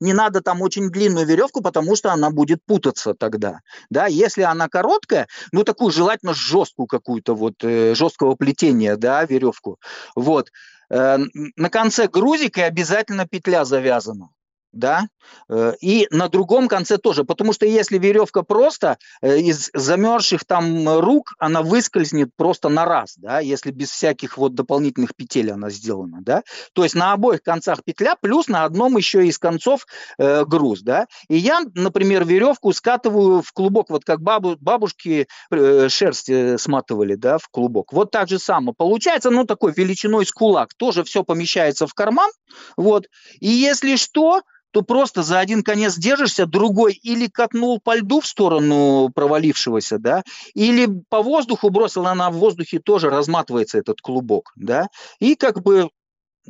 Не, 0.00 0.14
надо 0.14 0.40
там 0.40 0.62
очень 0.62 0.90
длинную 0.90 1.26
веревку, 1.26 1.60
потому 1.60 1.94
что 1.94 2.10
она 2.10 2.30
будет 2.30 2.64
путаться 2.64 3.12
тогда. 3.14 3.60
Да, 3.90 4.06
если 4.06 4.42
она 4.42 4.68
короткая, 4.68 5.26
ну, 5.52 5.62
такую 5.62 5.92
желательно 5.92 6.32
жесткую 6.32 6.86
какую-то, 6.86 7.34
вот, 7.34 7.62
э, 7.62 7.94
жесткого 7.94 8.34
плетения, 8.34 8.96
да, 8.96 9.24
веревку. 9.26 9.78
Вот. 10.16 10.50
Э, 10.90 11.18
на 11.56 11.68
конце 11.68 12.08
грузика 12.08 12.64
обязательно 12.64 13.26
петля 13.26 13.66
завязана 13.66 14.30
да, 14.72 15.08
э, 15.48 15.74
и 15.80 16.06
на 16.10 16.28
другом 16.28 16.68
конце 16.68 16.98
тоже, 16.98 17.24
потому 17.24 17.52
что 17.52 17.66
если 17.66 17.98
веревка 17.98 18.42
просто 18.42 18.98
э, 19.22 19.38
из 19.38 19.70
замерзших 19.74 20.44
там 20.44 20.98
рук, 20.98 21.34
она 21.38 21.62
выскользнет 21.62 22.30
просто 22.36 22.68
на 22.68 22.84
раз, 22.84 23.14
да, 23.16 23.40
если 23.40 23.70
без 23.70 23.90
всяких 23.90 24.36
вот 24.36 24.54
дополнительных 24.54 25.14
петель 25.14 25.50
она 25.50 25.70
сделана, 25.70 26.18
да, 26.20 26.42
то 26.72 26.82
есть 26.82 26.94
на 26.94 27.12
обоих 27.12 27.42
концах 27.42 27.82
петля, 27.84 28.14
плюс 28.20 28.48
на 28.48 28.64
одном 28.64 28.96
еще 28.96 29.26
из 29.26 29.38
концов 29.38 29.86
э, 30.18 30.44
груз, 30.44 30.82
да, 30.82 31.06
и 31.28 31.36
я, 31.36 31.62
например, 31.74 32.24
веревку 32.24 32.72
скатываю 32.72 33.42
в 33.42 33.52
клубок, 33.52 33.90
вот 33.90 34.04
как 34.04 34.20
бабу, 34.20 34.56
бабушки 34.60 35.28
э, 35.50 35.88
шерсть 35.88 36.28
э, 36.28 36.58
сматывали, 36.58 37.14
да, 37.14 37.38
в 37.38 37.48
клубок, 37.48 37.92
вот 37.92 38.10
так 38.10 38.28
же 38.28 38.38
само 38.38 38.72
получается, 38.72 39.30
ну, 39.30 39.44
такой 39.44 39.72
величиной 39.72 40.26
с 40.26 40.32
кулак, 40.32 40.74
тоже 40.74 41.04
все 41.04 41.24
помещается 41.24 41.86
в 41.86 41.94
карман, 41.94 42.30
вот, 42.76 43.06
и 43.40 43.48
если 43.48 43.96
что, 43.96 44.42
то 44.70 44.82
просто 44.82 45.22
за 45.22 45.38
один 45.38 45.62
конец 45.62 45.96
держишься, 45.96 46.46
другой 46.46 46.92
или 46.94 47.26
катнул 47.26 47.80
по 47.80 47.96
льду 47.96 48.20
в 48.20 48.26
сторону 48.26 49.10
провалившегося, 49.14 49.98
да, 49.98 50.22
или 50.54 50.88
по 51.08 51.22
воздуху 51.22 51.70
бросил, 51.70 52.06
она 52.06 52.30
в 52.30 52.34
воздухе 52.34 52.78
тоже 52.78 53.10
разматывается 53.10 53.78
этот 53.78 54.00
клубок, 54.00 54.52
да, 54.56 54.88
и 55.20 55.34
как 55.34 55.62
бы 55.62 55.90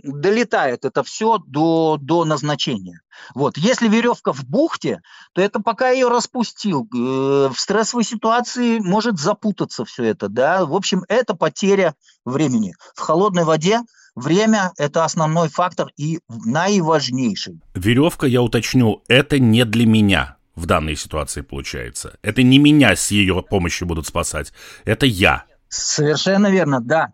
долетает 0.02 0.84
это 0.84 1.02
все 1.02 1.38
до, 1.38 1.98
до 2.00 2.24
назначения. 2.24 3.00
Вот. 3.34 3.56
Если 3.56 3.88
веревка 3.88 4.32
в 4.32 4.44
бухте, 4.44 5.00
то 5.32 5.42
это 5.42 5.60
пока 5.60 5.90
ее 5.90 6.08
распустил. 6.08 6.88
Э, 6.94 7.48
в 7.48 7.56
стрессовой 7.56 8.04
ситуации 8.04 8.78
может 8.78 9.18
запутаться 9.18 9.84
все 9.84 10.04
это. 10.04 10.28
Да? 10.28 10.64
В 10.66 10.74
общем, 10.74 11.02
это 11.08 11.34
потеря 11.34 11.94
времени. 12.24 12.74
В 12.94 13.00
холодной 13.00 13.44
воде 13.44 13.80
Время– 14.18 14.72
это 14.78 15.04
основной 15.04 15.48
фактор 15.48 15.92
и 15.96 16.18
наиважнейший. 16.28 17.60
Веревка, 17.74 18.26
я 18.26 18.42
уточню, 18.42 19.04
это 19.06 19.38
не 19.38 19.64
для 19.64 19.86
меня 19.86 20.36
в 20.56 20.66
данной 20.66 20.96
ситуации 20.96 21.42
получается. 21.42 22.18
Это 22.22 22.42
не 22.42 22.58
меня 22.58 22.96
с 22.96 23.12
ее 23.12 23.44
помощью 23.48 23.86
будут 23.86 24.08
спасать, 24.08 24.52
это 24.84 25.06
я. 25.06 25.44
Совершенно 25.68 26.50
верно, 26.50 26.80
да. 26.80 27.12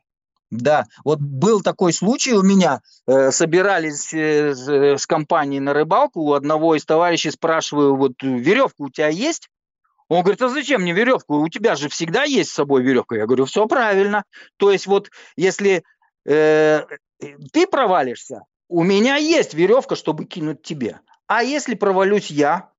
Да, 0.50 0.86
вот 1.04 1.18
был 1.20 1.60
такой 1.60 1.92
случай 1.92 2.32
у 2.32 2.42
меня, 2.42 2.80
э, 3.06 3.32
собирались 3.32 4.14
э, 4.14 4.54
с, 4.54 4.68
э, 4.68 4.96
с 4.96 5.06
компанией 5.06 5.60
на 5.60 5.74
рыбалку, 5.74 6.20
у 6.20 6.32
одного 6.32 6.76
из 6.76 6.84
товарищей 6.84 7.32
спрашиваю, 7.32 7.96
вот 7.96 8.12
веревка 8.22 8.84
у 8.84 8.88
тебя 8.88 9.08
есть? 9.08 9.50
Он 10.08 10.22
говорит, 10.22 10.42
а 10.42 10.48
зачем 10.48 10.82
мне 10.82 10.92
веревку? 10.92 11.40
У 11.40 11.48
тебя 11.48 11.76
же 11.76 11.88
всегда 11.88 12.24
есть 12.24 12.50
с 12.50 12.54
собой 12.54 12.82
веревка. 12.82 13.16
Я 13.16 13.26
говорю, 13.26 13.46
все 13.46 13.66
правильно. 13.66 14.24
То 14.58 14.70
есть 14.70 14.86
вот 14.86 15.10
если 15.36 15.82
э, 16.24 16.82
ты 17.52 17.66
провалишься, 17.66 18.42
у 18.68 18.82
меня 18.82 19.16
есть 19.16 19.54
веревка, 19.54 19.94
чтобы 19.94 20.24
кинуть 20.24 20.62
тебе. 20.62 21.00
А 21.26 21.42
если 21.42 21.74
провалюсь 21.74 22.30
я, 22.30 22.70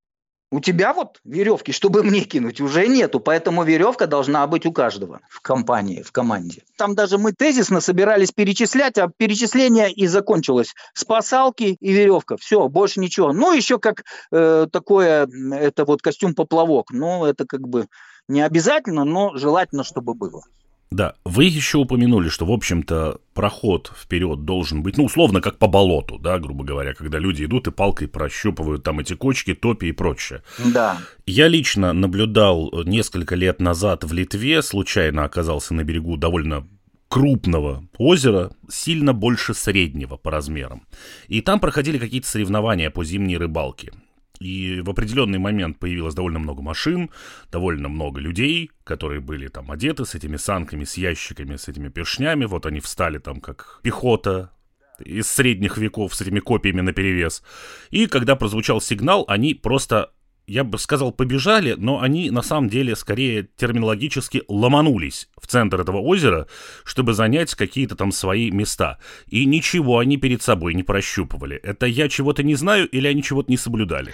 у 0.52 0.60
тебя 0.60 0.94
вот 0.94 1.20
веревки, 1.24 1.72
чтобы 1.72 2.04
мне 2.04 2.22
кинуть, 2.22 2.62
уже 2.62 2.88
нету, 2.88 3.20
поэтому 3.20 3.64
веревка 3.64 4.08
должна 4.08 4.46
быть 4.48 4.66
у 4.66 4.72
каждого 4.72 5.22
в 5.30 5.42
компании, 5.42 6.02
в 6.02 6.12
команде. 6.12 6.64
Там 6.78 6.96
даже 6.96 7.18
мы 7.18 7.34
тезисно 7.34 7.82
собирались 7.82 8.32
перечислять, 8.32 8.98
а 8.98 9.10
перечисление 9.16 9.92
и 9.92 10.08
закончилось. 10.08 10.74
Спасалки 10.94 11.76
и 11.80 11.92
веревка, 11.92 12.38
все, 12.38 12.68
больше 12.70 13.00
ничего. 13.00 13.34
Ну, 13.34 13.54
еще 13.54 13.80
как 13.80 14.04
э, 14.32 14.68
такое, 14.72 15.28
это 15.52 15.84
вот 15.84 16.02
костюм-поплавок, 16.02 16.92
ну, 16.92 17.26
это 17.26 17.46
как 17.46 17.68
бы 17.68 17.88
не 18.28 18.42
обязательно, 18.42 19.04
но 19.04 19.36
желательно, 19.36 19.84
чтобы 19.84 20.14
было. 20.14 20.44
Да, 20.92 21.16
вы 21.26 21.46
еще 21.46 21.80
упомянули, 21.80 22.30
что, 22.30 22.46
в 22.46 22.52
общем-то, 22.52 23.20
проход 23.34 23.92
вперед 23.96 24.46
должен 24.46 24.84
быть, 24.84 24.98
ну, 24.98 25.06
условно, 25.06 25.42
как 25.42 25.58
по 25.58 25.68
болоту, 25.68 26.18
да, 26.20 26.40
грубо 26.40 26.64
говоря, 26.64 26.94
когда 26.94 27.18
люди 27.20 27.44
идут 27.44 27.68
и 27.68 27.72
палкой 27.72 28.08
прощупывают 28.08 28.84
там 28.84 29.00
эти 29.00 29.14
кочки, 29.14 29.54
топи 29.54 29.88
и 29.88 29.92
прочее. 29.92 30.42
Да. 30.74 31.00
Я 31.26 31.48
лично 31.48 31.92
наблюдал 31.92 32.72
несколько 32.86 33.36
лет 33.36 33.60
назад 33.60 34.04
в 34.04 34.14
Литве, 34.14 34.62
случайно 34.62 35.26
оказался 35.26 35.74
на 35.74 35.84
берегу 35.84 36.18
довольно 36.18 36.68
крупного 37.08 37.88
озера, 37.98 38.52
сильно 38.70 39.14
больше 39.14 39.54
среднего 39.54 40.18
по 40.18 40.32
размерам. 40.32 40.86
И 41.28 41.42
там 41.42 41.60
проходили 41.60 41.98
какие-то 41.98 42.28
соревнования 42.28 42.90
по 42.90 43.04
зимней 43.04 43.38
рыбалке. 43.38 43.92
И 44.40 44.82
в 44.82 44.90
определенный 44.90 45.40
момент 45.40 45.80
появилось 45.80 46.16
довольно 46.16 46.40
много 46.40 46.62
машин, 46.62 47.10
довольно 47.52 47.90
много 47.90 48.20
людей, 48.20 48.72
которые 48.84 49.22
были 49.22 49.48
там 49.48 49.72
одеты 49.72 50.06
с 50.06 50.16
этими 50.16 50.38
санками, 50.38 50.84
с 50.84 50.98
ящиками, 50.98 51.56
с 51.56 51.68
этими 51.68 51.90
пешнями. 51.90 52.46
Вот 52.46 52.66
они 52.66 52.80
встали 52.80 53.18
там 53.18 53.40
как 53.40 53.80
пехота 53.84 54.52
из 55.00 55.28
средних 55.28 55.78
веков 55.78 56.16
с 56.16 56.22
этими 56.22 56.40
копиями 56.40 56.82
на 56.82 56.94
перевес. 56.94 57.44
И 57.92 58.08
когда 58.08 58.36
прозвучал 58.36 58.82
сигнал, 58.82 59.26
они 59.28 59.54
просто 59.54 60.12
я 60.48 60.64
бы 60.64 60.78
сказал, 60.78 61.12
побежали, 61.12 61.76
но 61.78 62.02
они 62.02 62.30
на 62.30 62.42
самом 62.42 62.70
деле 62.70 62.96
скорее 62.96 63.48
терминологически 63.58 64.44
ломанулись 64.48 65.30
в 65.42 65.48
центр 65.48 65.82
этого 65.82 65.98
озера, 65.98 66.48
чтобы 66.84 67.14
занять 67.14 67.54
какие-то 67.56 67.96
там 67.96 68.12
свои 68.12 68.52
места. 68.52 69.00
И 69.28 69.46
ничего 69.46 70.00
они 70.00 70.18
перед 70.18 70.42
собой 70.42 70.74
не 70.74 70.84
прощупывали. 70.84 71.58
Это 71.58 71.86
я 71.86 72.10
чего-то 72.10 72.44
не 72.44 72.56
знаю 72.56 72.88
или 72.88 73.08
они 73.08 73.24
чего-то 73.24 73.52
не 73.52 73.58
соблюдали? 73.58 74.14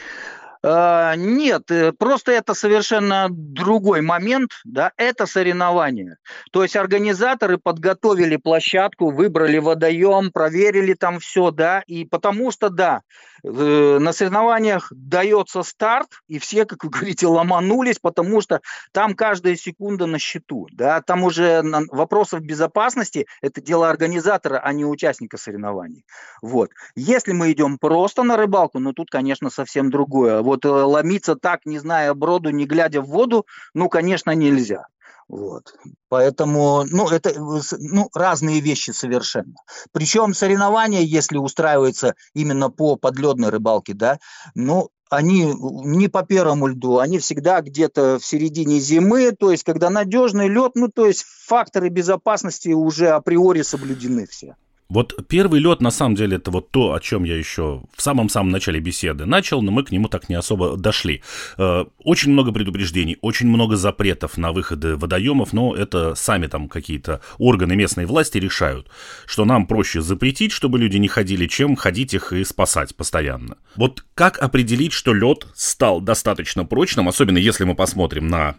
А, 0.64 1.16
нет, 1.16 1.72
э, 1.72 1.92
просто 1.92 2.34
это 2.34 2.54
совершенно 2.54 3.28
другой 3.32 4.02
момент, 4.02 4.52
да, 4.64 4.92
это 4.96 5.26
соревнование. 5.26 6.18
То 6.52 6.62
есть 6.62 6.76
организаторы 6.76 7.58
подготовили 7.58 8.38
площадку, 8.38 9.10
выбрали 9.10 9.58
водоем, 9.58 10.32
проверили 10.32 10.94
там 10.94 11.20
все, 11.20 11.50
да, 11.50 11.82
и 11.88 12.06
потому 12.06 12.52
что, 12.52 12.70
да, 12.70 13.02
э, 13.44 13.98
на 14.00 14.14
соревнованиях 14.14 14.92
дается 14.96 15.64
старт, 15.64 16.10
и 16.28 16.38
все, 16.38 16.66
как 16.66 16.84
вы 16.84 16.92
говорите, 16.92 17.26
ломанулись, 17.26 17.98
потому 18.00 18.40
что 18.42 18.62
там 18.92 19.16
каждая 19.16 19.56
секунда 19.56 20.06
на 20.06 20.20
счету, 20.20 20.68
да, 20.72 21.02
там 21.02 21.24
уже 21.24 21.64
вопросов 21.90 22.42
безопасности, 22.42 23.26
это 23.42 23.62
дело 23.62 23.90
организатора, 23.90 24.60
а 24.60 24.74
не 24.74 24.86
участника 24.86 25.38
соревнований. 25.38 26.06
Вот. 26.44 26.70
Если 26.96 27.32
мы 27.32 27.52
идем 27.52 27.80
просто 27.80 28.22
на 28.22 28.38
рыбалку, 28.38 28.78
ну 28.78 28.94
тут, 28.94 29.10
конечно, 29.10 29.50
совсем 29.50 29.90
другое 29.90 30.44
вот 30.52 30.66
э, 30.66 30.70
ломиться 30.70 31.36
так, 31.36 31.66
не 31.66 31.80
зная 31.80 32.14
броду, 32.14 32.50
не 32.50 32.66
глядя 32.66 33.02
в 33.02 33.08
воду, 33.08 33.46
ну, 33.74 33.90
конечно, 33.90 34.32
нельзя. 34.32 34.86
Вот. 35.30 35.74
Поэтому, 36.10 36.84
ну, 36.90 37.08
это 37.08 37.30
э, 37.30 37.62
ну, 37.80 38.10
разные 38.14 38.60
вещи 38.60 38.92
совершенно. 38.92 39.56
Причем 39.94 40.34
соревнования, 40.34 41.02
если 41.02 41.38
устраиваются 41.38 42.16
именно 42.34 42.70
по 42.70 42.98
подледной 42.98 43.50
рыбалке, 43.50 43.94
да, 43.94 44.20
ну, 44.56 44.90
они 45.10 45.54
не 45.54 46.10
по 46.10 46.24
первому 46.24 46.68
льду, 46.68 47.00
они 47.00 47.20
всегда 47.20 47.62
где-то 47.62 48.20
в 48.20 48.26
середине 48.26 48.80
зимы, 48.80 49.32
то 49.32 49.52
есть 49.52 49.64
когда 49.64 49.90
надежный 49.90 50.50
лед, 50.50 50.74
ну, 50.76 50.90
то 50.90 51.06
есть 51.06 51.24
факторы 51.24 51.90
безопасности 51.90 52.70
уже 52.70 53.10
априори 53.10 53.62
соблюдены 53.62 54.28
все. 54.28 54.56
Вот 54.92 55.26
первый 55.30 55.62
лед, 55.62 55.80
на 55.80 55.90
самом 55.90 56.16
деле, 56.16 56.36
это 56.36 56.52
вот 56.52 56.70
то, 56.72 56.92
о 56.92 57.00
чем 57.00 57.24
я 57.24 57.38
еще 57.38 57.82
в 57.96 58.02
самом-самом 58.02 58.52
начале 58.52 58.82
беседы 58.82 59.26
начал, 59.26 59.62
но 59.62 59.72
мы 59.72 59.86
к 59.86 59.92
нему 59.92 60.10
так 60.10 60.28
не 60.28 60.36
особо 60.36 60.76
дошли. 60.76 61.24
Э, 61.58 61.86
очень 62.04 62.34
много 62.34 62.52
предупреждений, 62.52 63.18
очень 63.22 63.48
много 63.48 63.78
запретов 63.78 64.38
на 64.38 64.52
выходы 64.52 64.98
водоемов, 64.98 65.54
но 65.54 65.74
это 65.74 66.14
сами 66.16 66.48
там 66.48 66.68
какие-то 66.68 67.22
органы 67.38 67.74
местной 67.74 68.06
власти 68.06 68.38
решают, 68.38 68.90
что 69.26 69.46
нам 69.46 69.66
проще 69.66 70.02
запретить, 70.02 70.52
чтобы 70.52 70.78
люди 70.78 70.98
не 70.98 71.08
ходили, 71.08 71.48
чем 71.48 71.78
ходить 71.78 72.14
их 72.14 72.34
и 72.34 72.44
спасать 72.44 72.94
постоянно. 72.94 73.56
Вот 73.78 74.04
как 74.14 74.40
определить, 74.40 74.92
что 74.92 75.14
лед 75.14 75.48
стал 75.54 76.02
достаточно 76.02 76.66
прочным, 76.66 77.08
особенно 77.08 77.38
если 77.38 77.64
мы 77.64 77.76
посмотрим 77.76 78.28
на 78.28 78.56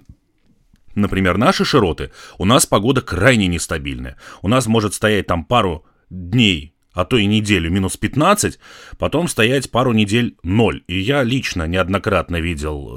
Например, 0.94 1.38
наши 1.38 1.64
широты, 1.64 2.10
у 2.38 2.44
нас 2.44 2.66
погода 2.66 3.00
крайне 3.00 3.46
нестабильная. 3.46 4.16
У 4.42 4.48
нас 4.48 4.66
может 4.66 4.92
стоять 4.92 5.26
там 5.26 5.44
пару 5.44 5.86
дней, 6.12 6.71
а 6.94 7.04
то 7.04 7.16
и 7.16 7.26
неделю 7.26 7.70
минус 7.70 7.96
15, 7.96 8.58
потом 8.98 9.28
стоять 9.28 9.70
пару 9.70 9.92
недель 9.92 10.36
ноль. 10.42 10.82
И 10.86 10.98
я 10.98 11.22
лично 11.22 11.66
неоднократно 11.66 12.40
видел 12.40 12.88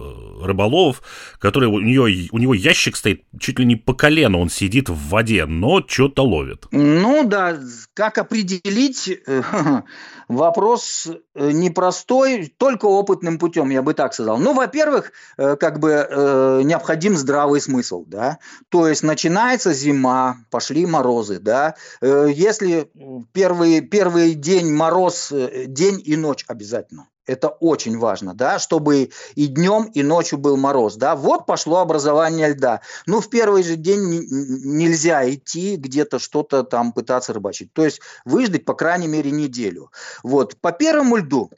э, 0.42 0.46
рыболовов, 0.46 1.02
которые 1.40 1.70
у, 1.70 1.80
нее, 1.80 2.28
у 2.32 2.38
него 2.38 2.54
ящик 2.54 2.96
стоит 2.96 3.24
чуть 3.40 3.60
ли 3.60 3.66
не 3.66 3.76
по 3.76 3.94
колено, 3.94 4.40
он 4.40 4.50
сидит 4.50 4.90
в 4.90 5.10
воде, 5.10 5.46
но 5.46 5.82
что-то 5.86 6.24
ловит. 6.24 6.66
Ну 6.72 7.24
да, 7.26 7.58
как 7.94 8.18
определить, 8.18 9.08
э, 9.26 9.42
вопрос 10.28 11.08
э, 11.36 11.52
непростой, 11.52 12.54
только 12.58 12.86
опытным 12.86 13.40
путем, 13.40 13.70
я 13.70 13.82
бы 13.82 13.94
так 13.94 14.14
сказал. 14.14 14.38
Ну, 14.38 14.54
во-первых, 14.54 15.12
как 15.38 15.80
бы 15.80 16.62
необходим 16.64 17.16
здравый 17.16 17.62
смысл, 17.62 18.04
да, 18.06 18.40
то 18.70 18.88
есть 18.88 19.04
начинается 19.04 19.74
зима, 19.74 20.38
пошли 20.50 20.86
морозы, 20.86 21.40
да, 21.40 21.76
если 22.02 22.90
первый, 23.34 23.85
первый 23.86 24.34
день 24.34 24.72
мороз, 24.72 25.32
день 25.32 26.02
и 26.04 26.16
ночь 26.16 26.44
обязательно, 26.48 27.08
это 27.26 27.50
очень 27.50 27.98
важно, 27.98 28.34
да, 28.34 28.60
чтобы 28.60 29.10
и 29.36 29.48
днем, 29.48 29.86
и 29.86 30.04
ночью 30.04 30.38
был 30.38 30.58
мороз, 30.58 30.96
да. 30.96 31.16
Вот 31.16 31.46
пошло 31.46 31.80
образование 31.80 32.50
льда. 32.50 32.82
Ну, 33.08 33.20
в 33.20 33.30
первый 33.30 33.64
же 33.64 33.76
день 33.76 34.00
нельзя 34.04 35.28
идти 35.30 35.76
где-то 35.76 36.20
что-то 36.20 36.64
там 36.64 36.94
пытаться 36.94 37.34
рыбачить. 37.34 37.74
То 37.74 37.84
есть 37.84 38.02
выждать, 38.26 38.66
по 38.66 38.76
крайней 38.76 39.08
мере, 39.08 39.32
неделю. 39.32 39.92
Вот, 40.24 40.58
по 40.58 40.72
первому 40.72 41.18
льду 41.18 41.52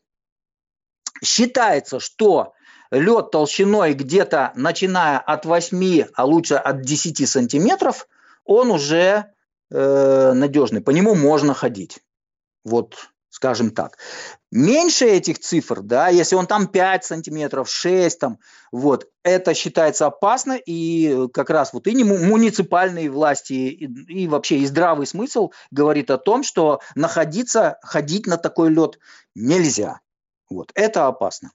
считается, 1.23 1.99
что 1.99 2.53
лед 2.91 3.31
толщиной 3.31 3.93
где-то 3.93 4.53
начиная 4.55 5.19
от 5.19 5.45
8, 5.45 6.05
а 6.13 6.25
лучше 6.25 6.55
от 6.55 6.81
10 6.81 7.27
сантиметров, 7.27 8.07
он 8.45 8.71
уже 8.71 9.25
э, 9.69 10.31
надежный, 10.33 10.79
по 10.79 10.91
нему 10.91 11.15
можно 11.15 11.53
ходить. 11.53 11.99
Вот 12.67 12.95
скажем 13.29 13.69
так. 13.69 13.97
Меньше 14.51 15.05
этих 15.05 15.37
цифр, 15.39 15.81
да, 15.81 16.07
если 16.07 16.35
он 16.35 16.47
там 16.47 16.67
5 16.67 17.05
сантиметров, 17.05 17.69
6, 17.69 18.17
там, 18.17 18.39
вот, 18.71 19.07
это 19.23 19.53
считается 19.53 20.07
опасно, 20.07 20.53
и 20.53 21.27
как 21.33 21.51
раз 21.51 21.71
вот 21.71 21.85
и 21.85 21.93
не 21.93 22.03
муниципальные 22.03 23.11
власти, 23.11 23.53
и, 23.53 24.23
и 24.23 24.27
вообще 24.27 24.57
и 24.57 24.65
здравый 24.65 25.05
смысл 25.05 25.51
говорит 25.69 26.09
о 26.09 26.17
том, 26.17 26.41
что 26.41 26.79
находиться, 26.95 27.77
ходить 27.83 28.25
на 28.25 28.37
такой 28.37 28.69
лед 28.69 28.97
нельзя. 29.35 29.99
Вот, 30.49 30.71
это 30.73 31.05
опасно. 31.05 31.51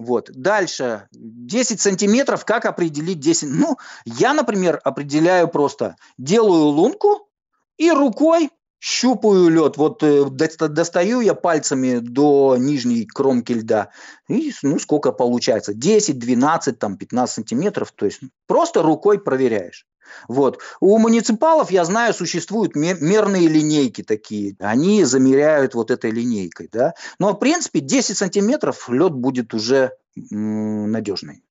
Вот. 0.00 0.30
Дальше. 0.32 1.08
10 1.12 1.78
сантиметров. 1.78 2.46
Как 2.46 2.64
определить 2.64 3.20
10? 3.20 3.50
Ну, 3.50 3.76
я, 4.06 4.32
например, 4.32 4.80
определяю 4.82 5.46
просто. 5.46 5.96
Делаю 6.16 6.68
лунку 6.68 7.28
и 7.76 7.90
рукой 7.90 8.50
щупаю 8.80 9.48
лед, 9.48 9.76
вот 9.76 10.02
э, 10.02 10.24
достаю 10.30 11.20
я 11.20 11.34
пальцами 11.34 11.98
до 11.98 12.56
нижней 12.58 13.06
кромки 13.06 13.52
льда, 13.52 13.90
и 14.28 14.52
ну 14.62 14.78
сколько 14.78 15.12
получается, 15.12 15.74
10, 15.74 16.18
12, 16.18 16.78
там 16.78 16.96
15 16.96 17.34
сантиметров, 17.34 17.92
то 17.94 18.06
есть 18.06 18.20
просто 18.46 18.82
рукой 18.82 19.18
проверяешь. 19.18 19.86
Вот. 20.28 20.58
У 20.80 20.98
муниципалов, 20.98 21.70
я 21.70 21.84
знаю, 21.84 22.14
существуют 22.14 22.74
мерные 22.74 23.48
линейки 23.48 24.02
такие. 24.02 24.56
Они 24.58 25.04
замеряют 25.04 25.74
вот 25.74 25.92
этой 25.92 26.10
линейкой. 26.10 26.68
Да? 26.72 26.94
Но, 27.20 27.32
в 27.32 27.38
принципе, 27.38 27.78
10 27.78 28.16
сантиметров 28.16 28.88
лед 28.88 29.12
будет 29.12 29.54
уже 29.54 29.92
надежный. 30.14 31.44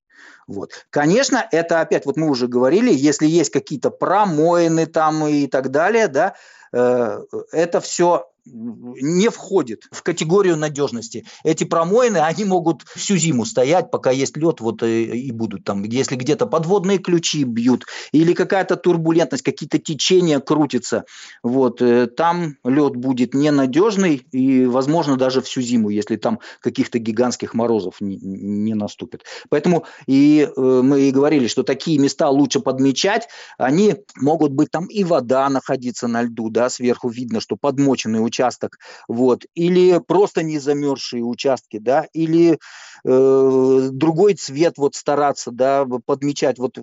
Вот. 0.46 0.72
Конечно, 0.90 1.46
это 1.52 1.80
опять, 1.80 2.06
вот 2.06 2.16
мы 2.16 2.28
уже 2.28 2.48
говорили, 2.48 2.92
если 2.92 3.26
есть 3.26 3.50
какие-то 3.50 3.90
промоины 3.90 4.86
там 4.86 5.26
и 5.26 5.46
так 5.46 5.70
далее, 5.70 6.08
да, 6.08 6.34
это 6.72 7.80
все 7.80 8.29
не 8.44 9.28
входит 9.28 9.84
в 9.90 10.02
категорию 10.02 10.56
надежности. 10.56 11.26
Эти 11.44 11.64
промоины, 11.64 12.18
они 12.18 12.44
могут 12.44 12.82
всю 12.82 13.16
зиму 13.16 13.44
стоять, 13.44 13.90
пока 13.90 14.10
есть 14.10 14.36
лед, 14.36 14.60
вот 14.60 14.82
и, 14.82 14.86
э, 14.86 15.16
и 15.16 15.32
будут 15.32 15.64
там, 15.64 15.82
если 15.84 16.16
где-то 16.16 16.46
подводные 16.46 16.98
ключи 16.98 17.44
бьют, 17.44 17.84
или 18.12 18.32
какая-то 18.32 18.76
турбулентность, 18.76 19.44
какие-то 19.44 19.78
течения 19.78 20.40
крутятся, 20.40 21.04
вот, 21.42 21.82
э, 21.82 22.06
там 22.06 22.56
лед 22.64 22.96
будет 22.96 23.34
ненадежный 23.34 24.26
и, 24.32 24.66
возможно, 24.66 25.16
даже 25.16 25.40
всю 25.42 25.60
зиму, 25.60 25.90
если 25.90 26.16
там 26.16 26.40
каких-то 26.60 26.98
гигантских 26.98 27.54
морозов 27.54 28.00
не, 28.00 28.16
не 28.16 28.74
наступит. 28.74 29.24
Поэтому 29.48 29.84
и 30.06 30.48
э, 30.56 30.60
мы 30.60 31.02
и 31.02 31.10
говорили, 31.10 31.46
что 31.46 31.62
такие 31.62 31.98
места 31.98 32.28
лучше 32.28 32.60
подмечать, 32.60 33.28
они 33.58 33.96
могут 34.16 34.52
быть 34.52 34.70
там 34.70 34.86
и 34.86 35.04
вода 35.04 35.48
находиться 35.48 36.08
на 36.08 36.22
льду, 36.22 36.50
да, 36.50 36.68
сверху 36.68 37.08
видно, 37.08 37.40
что 37.40 37.56
подмоченный 37.56 38.24
участок, 38.30 38.78
вот, 39.08 39.44
или 39.54 39.98
просто 39.98 40.42
не 40.42 40.58
замерзшие 40.58 41.24
участки, 41.24 41.78
да, 41.78 42.06
или 42.12 42.58
э, 43.04 43.88
другой 43.92 44.34
цвет 44.34 44.74
вот 44.78 44.94
стараться, 44.94 45.50
да, 45.50 45.84
подмечать, 46.06 46.58
вот, 46.58 46.78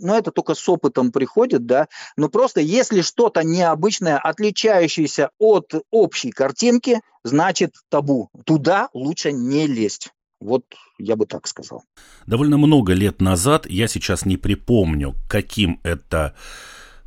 но 0.00 0.18
это 0.18 0.32
только 0.32 0.54
с 0.54 0.68
опытом 0.68 1.12
приходит, 1.12 1.66
да, 1.66 1.86
но 2.16 2.28
просто 2.28 2.60
если 2.60 3.00
что-то 3.02 3.44
необычное, 3.44 4.18
отличающееся 4.18 5.30
от 5.38 5.72
общей 5.90 6.30
картинки, 6.30 7.00
значит 7.24 7.74
табу, 7.88 8.30
туда 8.44 8.88
лучше 8.92 9.32
не 9.32 9.66
лезть. 9.66 10.10
Вот 10.40 10.64
я 10.98 11.16
бы 11.16 11.26
так 11.26 11.46
сказал. 11.46 11.82
Довольно 12.26 12.58
много 12.58 12.92
лет 12.92 13.20
назад, 13.20 13.66
я 13.68 13.88
сейчас 13.88 14.24
не 14.24 14.36
припомню, 14.36 15.14
каким 15.28 15.80
это 15.82 16.36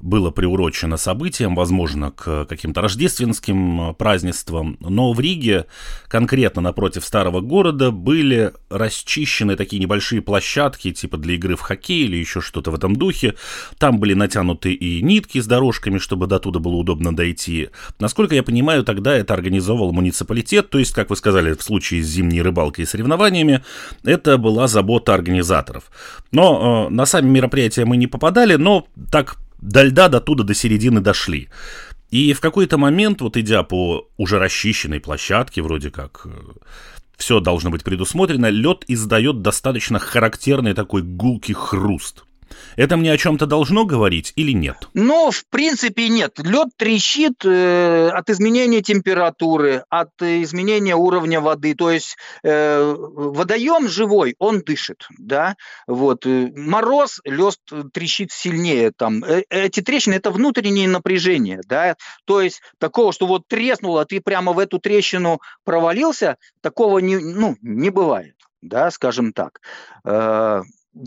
было 0.02 0.32
приурочено 0.32 0.98
событиям, 0.98 1.56
возможно, 1.56 2.12
к 2.12 2.46
каким-то 2.46 2.82
рождественским 2.82 3.96
празднествам, 3.96 4.78
но 4.80 5.14
в 5.14 5.20
Риге, 5.20 5.66
конкретно 6.08 6.62
напротив 6.62 7.06
старого 7.06 7.42
города, 7.42 7.92
были 7.92 8.52
расчищены 8.70 9.56
такие 9.56 9.80
небольшие 9.80 10.22
площадки, 10.22 10.92
типа 10.92 11.18
для 11.18 11.36
игры 11.36 11.56
в 11.56 11.62
хоккей 11.62 12.06
или 12.06 12.18
еще 12.18 12.42
что-то 12.42 12.72
в 12.72 12.76
этом 12.76 12.96
духе. 12.96 13.36
Там 13.78 14.00
были 14.00 14.14
натянуты 14.14 14.74
и 14.74 15.02
нитки 15.02 15.40
с 15.40 15.48
дорожками, 15.48 15.98
чтобы 15.98 16.28
до 16.28 16.40
туда 16.40 16.60
было 16.60 16.76
удобно 16.76 17.16
дойти. 17.16 17.70
Насколько 18.00 18.36
я 18.36 18.44
понимаю, 18.44 18.84
тогда 18.84 19.16
это 19.16 19.34
организовал 19.34 19.92
муниципалитет, 19.92 20.70
то 20.70 20.80
есть, 20.80 20.94
как 20.94 21.10
вы 21.10 21.16
сказали, 21.16 21.54
в 21.54 21.62
случае 21.62 22.04
с 22.04 22.08
зимней 22.08 22.42
рыбалкой 22.42 22.84
и 22.84 22.88
соревнованиями, 22.88 23.64
это 24.04 24.38
была 24.38 24.68
забота 24.68 25.14
организаторов. 25.14 25.92
Но 26.32 26.88
э, 26.88 26.94
на 26.94 27.06
сами 27.06 27.30
мероприятия 27.30 27.86
мы 27.86 27.98
не 27.98 28.08
попадали, 28.08 28.56
но 28.56 28.88
так 29.12 29.38
до 29.62 29.84
льда 29.84 30.10
до 30.10 30.20
туда 30.20 30.44
до 30.44 30.54
середины 30.54 31.02
дошли. 31.02 31.50
И 32.10 32.34
в 32.34 32.42
какой-то 32.42 32.78
момент, 32.78 33.22
вот 33.22 33.38
идя 33.38 33.64
по 33.64 34.10
уже 34.18 34.38
расчищенной 34.38 35.00
площадке, 35.00 35.62
вроде 35.62 35.92
как, 35.92 36.24
э, 36.26 36.30
все 37.16 37.40
должно 37.40 37.70
быть 37.70 37.84
предусмотрено, 37.84 38.50
лед 38.50 38.84
издает 38.88 39.42
достаточно 39.42 40.00
характерный 40.00 40.74
такой 40.74 41.04
гулкий 41.04 41.54
хруст. 41.54 42.26
Это 42.76 42.98
мне 42.98 43.12
о 43.12 43.18
чем-то 43.18 43.46
должно 43.46 43.86
говорить 43.86 44.34
или 44.36 44.52
нет? 44.52 44.90
Ну, 44.94 45.32
в 45.32 45.46
принципе, 45.50 46.10
нет. 46.10 46.40
Лед 46.40 46.70
трещит 46.78 47.46
э, 47.46 48.10
от 48.10 48.30
изменения 48.30 48.82
температуры, 48.82 49.84
от 49.90 50.10
э, 50.22 50.42
изменения 50.44 50.96
уровня 50.96 51.42
воды. 51.42 51.76
То 51.76 51.92
есть 51.92 52.18
э, 52.44 52.96
водоем 52.98 53.88
живой, 53.88 54.36
он 54.40 54.62
дышит, 54.62 55.08
да. 55.18 55.56
Вот 55.88 56.26
э, 56.26 56.52
мороз, 56.56 57.22
лед 57.26 57.58
трещит 57.94 58.32
сильнее. 58.32 58.92
Там 58.96 59.24
э, 59.24 59.44
эти 59.50 59.82
трещины 59.82 60.16
это 60.16 60.32
внутреннее 60.32 60.88
напряжение, 60.88 61.62
да. 61.68 61.96
То 62.26 62.42
есть 62.42 62.62
такого, 62.78 63.14
что 63.14 63.28
вот 63.28 63.48
треснуло, 63.48 64.06
ты 64.06 64.22
прямо 64.22 64.54
в 64.54 64.60
эту 64.60 64.80
трещину 64.80 65.40
провалился, 65.64 66.38
такого 66.62 67.00
не, 67.00 67.18
ну, 67.18 67.58
не 67.62 67.90
бывает, 67.90 68.36
да, 68.62 68.92
скажем 68.92 69.34
так. 69.34 69.60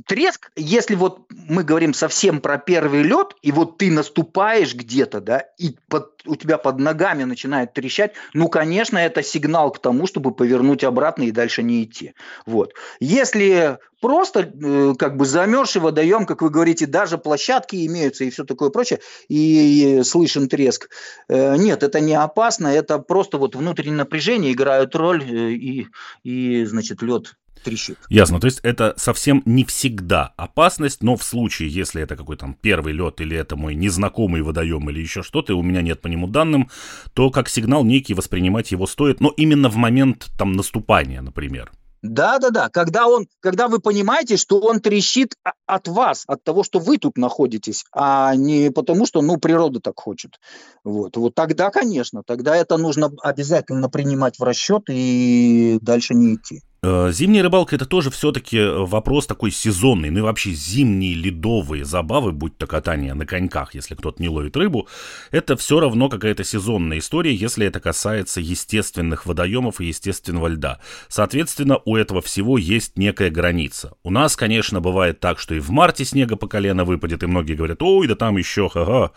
Треск, 0.07 0.51
если 0.57 0.95
вот 0.95 1.27
мы 1.31 1.63
говорим 1.63 1.93
совсем 1.93 2.41
про 2.41 2.57
первый 2.57 3.03
лед, 3.03 3.37
и 3.43 3.53
вот 3.53 3.77
ты 3.77 3.91
наступаешь 3.91 4.75
где-то, 4.75 5.21
да, 5.21 5.45
и 5.59 5.77
под, 5.89 6.23
у 6.25 6.37
тебя 6.37 6.57
под 6.57 6.79
ногами 6.79 7.25
начинает 7.25 7.75
трещать, 7.75 8.15
ну, 8.33 8.49
конечно, 8.49 8.97
это 8.97 9.23
сигнал 9.23 9.71
к 9.71 9.79
тому, 9.79 10.07
чтобы 10.07 10.33
повернуть 10.35 10.85
обратно 10.85 11.25
и 11.25 11.33
дальше 11.33 11.63
не 11.63 11.85
идти. 11.85 12.15
Вот. 12.47 12.73
Если 12.99 13.79
просто 14.01 14.41
э, 14.41 14.95
как 14.99 15.19
бы 15.19 15.27
замерзший 15.27 15.83
водоем, 15.83 16.25
как 16.25 16.41
вы 16.41 16.49
говорите, 16.49 16.87
даже 16.87 17.19
площадки 17.19 17.87
имеются 17.87 18.25
и 18.25 18.31
все 18.31 18.45
такое 18.45 18.71
прочее, 18.71 19.01
и, 19.29 19.99
и 19.99 20.03
слышен 20.03 20.49
треск. 20.49 20.89
Э, 21.29 21.57
нет, 21.57 21.83
это 21.83 22.01
не 22.01 22.15
опасно, 22.15 22.69
это 22.69 22.99
просто 22.99 23.37
вот 23.37 23.55
внутреннее 23.55 23.99
напряжение 23.99 24.53
играют 24.53 24.97
роль, 24.97 25.23
э, 25.23 25.51
и, 25.51 25.89
и 26.23 26.65
значит, 26.65 27.03
лед 27.03 27.35
трещит. 27.63 27.99
Ясно, 28.09 28.41
то 28.41 28.47
есть 28.47 28.61
это 28.63 28.95
совсем 28.97 29.43
не 29.45 29.65
всегда 29.65 30.33
опасность, 30.37 31.03
но 31.03 31.17
в 31.17 31.23
случае, 31.23 31.69
если 31.69 32.03
это 32.03 32.17
какой 32.17 32.37
то 32.37 32.55
первый 32.61 32.93
лед 32.93 33.21
или 33.21 33.37
это 33.37 33.57
мой 33.57 33.75
незнакомый 33.75 34.43
водоем 34.43 34.89
или 34.91 35.01
еще 35.01 35.23
что-то, 35.23 35.53
и 35.53 35.57
у 35.57 35.63
меня 35.63 35.83
нет 35.83 36.01
по 36.01 36.09
нему 36.09 36.27
данным, 36.27 36.71
то 37.15 37.31
как 37.31 37.49
сигнал 37.49 37.85
некий 37.85 38.15
воспринимать 38.15 38.73
его 38.73 38.87
стоит, 38.87 39.21
но 39.21 39.33
именно 39.37 39.69
в 39.69 39.77
момент 39.77 40.29
там 40.39 40.53
наступания, 40.53 41.21
например. 41.21 41.73
Да, 42.05 42.39
да, 42.39 42.51
да. 42.51 42.69
Когда 42.69 43.09
он, 43.09 43.27
когда 43.41 43.67
вы 43.67 43.79
понимаете, 43.79 44.37
что 44.37 44.61
он 44.61 44.81
трещит 44.81 45.37
от 45.65 45.89
вас, 45.89 46.25
от 46.27 46.45
того, 46.45 46.63
что 46.63 46.79
вы 46.79 46.99
тут 46.99 47.17
находитесь, 47.17 47.87
а 47.93 48.37
не 48.37 48.71
потому, 48.71 49.07
что, 49.07 49.23
ну, 49.23 49.39
природа 49.39 49.81
так 49.81 49.99
хочет. 49.99 50.39
Вот, 50.85 51.17
вот 51.17 51.35
тогда, 51.35 51.71
конечно, 51.71 52.23
тогда 52.23 52.55
это 52.55 52.77
нужно 52.77 53.11
обязательно 53.23 53.89
принимать 53.89 54.39
в 54.39 54.43
расчет 54.43 54.83
и 54.89 55.79
дальше 55.81 56.13
не 56.13 56.35
идти. 56.35 56.61
Э, 56.87 57.11
зимняя 57.13 57.43
рыбалка 57.43 57.77
это 57.77 57.87
тоже 57.87 58.11
все-таки 58.11 58.63
вопрос 58.63 59.27
такой 59.27 59.51
сезонный, 59.51 60.11
ну 60.11 60.19
и 60.19 60.23
вообще 60.23 60.51
зимние 60.51 61.15
ледовые 61.15 61.87
забавы, 61.87 62.33
будь 62.33 62.59
то 62.59 62.67
катание 62.67 63.15
на 63.15 63.25
коньках, 63.25 63.75
если 63.75 63.95
кто-то 63.95 64.21
не 64.21 64.29
ловит 64.29 64.55
рыбу, 64.55 64.87
это 65.31 65.57
все 65.57 65.81
равно 65.81 66.11
какая-то 66.11 66.45
сезонная 66.45 66.99
история, 66.99 67.35
если 67.35 67.67
это 67.67 67.81
касается 67.81 68.43
естественных 68.43 69.25
водоемов 69.25 69.81
и 69.81 69.87
естественного 69.87 70.49
льда. 70.49 70.79
Соответственно, 71.09 71.79
у 71.87 71.97
этого 71.97 72.21
всего 72.21 72.59
есть 72.59 72.99
некая 72.99 73.31
граница. 73.31 73.95
У 74.03 74.11
нас, 74.11 74.37
конечно, 74.37 74.83
бывает 74.83 75.21
так, 75.21 75.39
что 75.39 75.55
и 75.55 75.61
в 75.61 75.71
марте 75.71 76.05
снега 76.05 76.37
по 76.37 76.49
колено 76.49 76.85
выпадет, 76.85 77.23
и 77.23 77.27
многие 77.27 77.55
говорят, 77.55 77.81
ой, 77.81 78.07
да 78.09 78.15
там 78.15 78.37
еще, 78.37 78.69
ха-ха, 78.69 79.13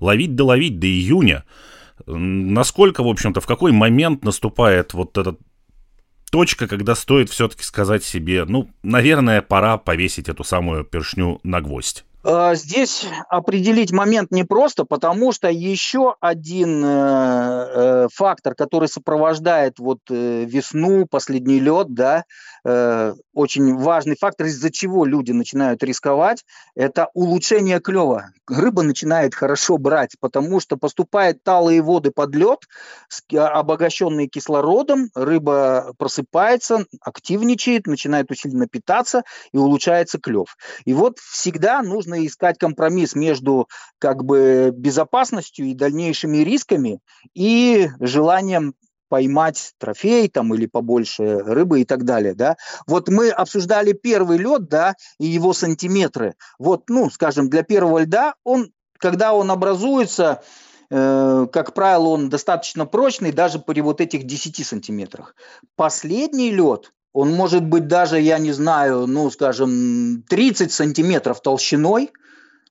ловить 0.00 0.34
да 0.34 0.44
ловить 0.44 0.80
до 0.80 0.88
июня. 0.88 1.44
Насколько, 2.04 3.04
в 3.04 3.08
общем-то, 3.08 3.40
в 3.40 3.46
какой 3.46 3.70
момент 3.70 4.24
наступает 4.24 4.92
вот 4.92 5.16
этот 5.16 5.38
точка, 6.32 6.66
когда 6.66 6.94
стоит 6.94 7.28
все-таки 7.28 7.62
сказать 7.62 8.02
себе, 8.02 8.46
ну, 8.46 8.70
наверное, 8.82 9.42
пора 9.42 9.76
повесить 9.76 10.30
эту 10.30 10.44
самую 10.44 10.82
першню 10.82 11.40
на 11.44 11.60
гвоздь. 11.60 12.04
А, 12.24 12.54
здесь 12.54 13.04
определить 13.28 13.90
момент 13.90 14.30
непросто, 14.30 14.84
потому 14.84 15.32
что 15.32 15.48
еще 15.48 16.14
один 16.20 16.84
э, 16.84 16.88
э, 16.88 18.08
фактор, 18.14 18.54
который 18.54 18.88
сопровождает 18.88 19.80
вот 19.80 19.98
э, 20.08 20.44
весну, 20.44 21.06
последний 21.06 21.58
лед, 21.58 21.92
да, 21.94 22.24
э, 22.64 23.14
очень 23.34 23.76
важный 23.76 24.16
фактор, 24.16 24.46
из-за 24.46 24.70
чего 24.70 25.04
люди 25.04 25.32
начинают 25.32 25.82
рисковать, 25.82 26.44
это 26.76 27.08
улучшение 27.14 27.80
клева. 27.80 28.30
Рыба 28.48 28.82
начинает 28.82 29.34
хорошо 29.34 29.78
брать, 29.78 30.14
потому 30.20 30.60
что 30.60 30.76
поступают 30.76 31.42
талые 31.42 31.82
воды 31.82 32.12
под 32.12 32.36
лед, 32.36 32.60
обогащенные 33.32 34.28
кислородом, 34.28 35.10
рыба 35.16 35.92
просыпается, 35.98 36.86
активничает, 37.00 37.88
начинает 37.88 38.30
усиленно 38.30 38.68
питаться 38.68 39.24
и 39.52 39.56
улучшается 39.58 40.20
клев. 40.20 40.56
И 40.84 40.92
вот 40.92 41.18
всегда 41.18 41.82
нужно 41.82 42.11
искать 42.14 42.58
компромисс 42.58 43.14
между 43.14 43.68
как 43.98 44.24
бы 44.24 44.72
безопасностью 44.74 45.66
и 45.66 45.74
дальнейшими 45.74 46.38
рисками 46.38 47.00
и 47.34 47.88
желанием 48.00 48.74
поймать 49.12 49.74
трофей 49.78 50.26
там 50.30 50.54
или 50.54 50.64
побольше 50.64 51.40
рыбы 51.40 51.82
и 51.82 51.84
так 51.84 52.04
далее, 52.04 52.34
да. 52.34 52.56
Вот 52.86 53.10
мы 53.10 53.28
обсуждали 53.28 53.92
первый 53.92 54.38
лед, 54.38 54.70
да, 54.70 54.94
и 55.18 55.26
его 55.26 55.52
сантиметры. 55.52 56.34
Вот, 56.58 56.88
ну, 56.88 57.10
скажем, 57.10 57.50
для 57.50 57.62
первого 57.62 57.98
льда 57.98 58.36
он, 58.42 58.72
когда 58.96 59.34
он 59.34 59.50
образуется, 59.50 60.42
э, 60.88 61.46
как 61.52 61.74
правило, 61.74 62.06
он 62.06 62.30
достаточно 62.30 62.86
прочный 62.86 63.32
даже 63.32 63.58
при 63.58 63.82
вот 63.82 64.00
этих 64.00 64.24
10 64.24 64.66
сантиметрах. 64.66 65.36
Последний 65.76 66.50
лед, 66.50 66.90
он 67.12 67.32
может 67.32 67.64
быть 67.64 67.86
даже, 67.88 68.20
я 68.20 68.38
не 68.38 68.52
знаю, 68.52 69.06
ну, 69.06 69.30
скажем, 69.30 70.22
30 70.28 70.72
сантиметров 70.72 71.42
толщиной, 71.42 72.10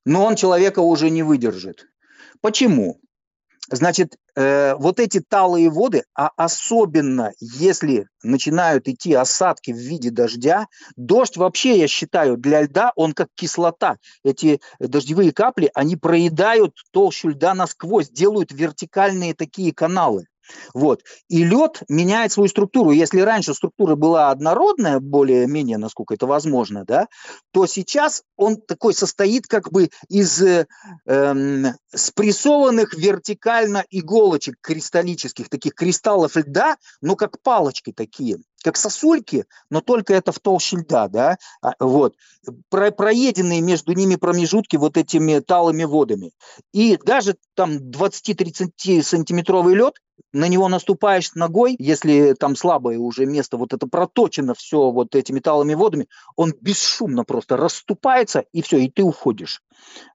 но 0.06 0.26
он 0.26 0.36
человека 0.36 0.80
уже 0.80 1.10
не 1.10 1.24
выдержит. 1.24 1.88
Почему? 2.42 3.00
Значит, 3.70 4.18
э, 4.36 4.74
вот 4.76 5.00
эти 5.00 5.22
талые 5.22 5.70
воды, 5.70 6.04
а 6.14 6.32
особенно 6.36 7.32
если 7.40 8.08
начинают 8.24 8.88
идти 8.88 9.14
осадки 9.14 9.72
в 9.72 9.78
виде 9.78 10.10
дождя, 10.10 10.68
дождь 10.98 11.38
вообще, 11.38 11.78
я 11.80 11.88
считаю, 11.88 12.36
для 12.36 12.64
льда, 12.64 12.92
он 12.96 13.14
как 13.14 13.30
кислота. 13.36 13.98
Эти 14.26 14.60
дождевые 14.80 15.32
капли, 15.32 15.72
они 15.74 15.96
проедают 15.96 16.76
толщу 16.92 17.30
льда 17.30 17.54
насквозь, 17.54 18.10
делают 18.10 18.52
вертикальные 18.52 19.36
такие 19.36 19.74
каналы. 19.74 20.26
Вот. 20.74 21.02
И 21.28 21.44
лед 21.44 21.82
меняет 21.90 22.32
свою 22.32 22.50
структуру. 22.50 22.92
Если 22.92 23.20
раньше 23.20 23.54
структура 23.54 23.96
была 23.96 24.32
однородная, 24.32 25.00
более-менее, 25.00 25.78
насколько 25.78 26.14
это 26.14 26.26
возможно, 26.26 26.86
да, 26.86 27.08
то 27.52 27.66
сейчас 27.66 28.24
он 28.38 28.58
такой 28.58 28.94
состоит 28.94 29.48
как 29.48 29.72
бы 29.72 29.90
из 30.10 30.42
э, 30.42 30.68
эм, 31.06 31.74
спрессованных 31.94 32.94
вертикально 32.94 33.84
иголочек 33.90 34.56
кристаллических, 34.62 35.50
таких 35.50 35.74
кристаллов 35.76 36.36
льда, 36.36 36.78
но 37.02 37.16
как 37.16 37.42
палочки 37.42 37.92
такие 37.92 38.38
как 38.64 38.78
сосульки, 38.78 39.46
но 39.70 39.82
только 39.82 40.14
это 40.14 40.32
в 40.32 40.40
толще 40.40 40.78
льда, 40.78 41.08
да, 41.08 41.38
а, 41.62 41.74
вот, 41.80 42.16
Про, 42.70 42.92
проеденные 42.92 43.62
между 43.62 43.94
ними 43.94 44.16
промежутки 44.16 44.76
вот 44.76 44.98
этими 44.98 45.40
талыми 45.40 45.84
водами. 45.84 46.32
И 46.74 46.98
даже 46.98 47.36
там 47.56 47.78
20-30 47.78 49.04
сантиметровый 49.04 49.76
лед, 49.76 49.96
на 50.34 50.48
него 50.48 50.68
наступаешь 50.70 51.34
ногой, 51.36 51.76
если 51.80 52.34
там 52.34 52.56
слабое 52.56 52.98
уже 52.98 53.26
место, 53.26 53.58
вот 53.58 53.74
это 53.74 53.88
проточено 53.88 54.54
все 54.54 54.92
вот 54.92 55.16
этими 55.16 55.40
талыми 55.40 55.74
водами, 55.74 56.08
он 56.36 56.54
бесшумно 56.62 57.24
просто 57.24 57.58
расступается, 57.58 58.46
и 58.54 58.62
все, 58.62 58.78
и 58.78 58.90
ты 58.90 59.04
уходишь. 59.04 59.62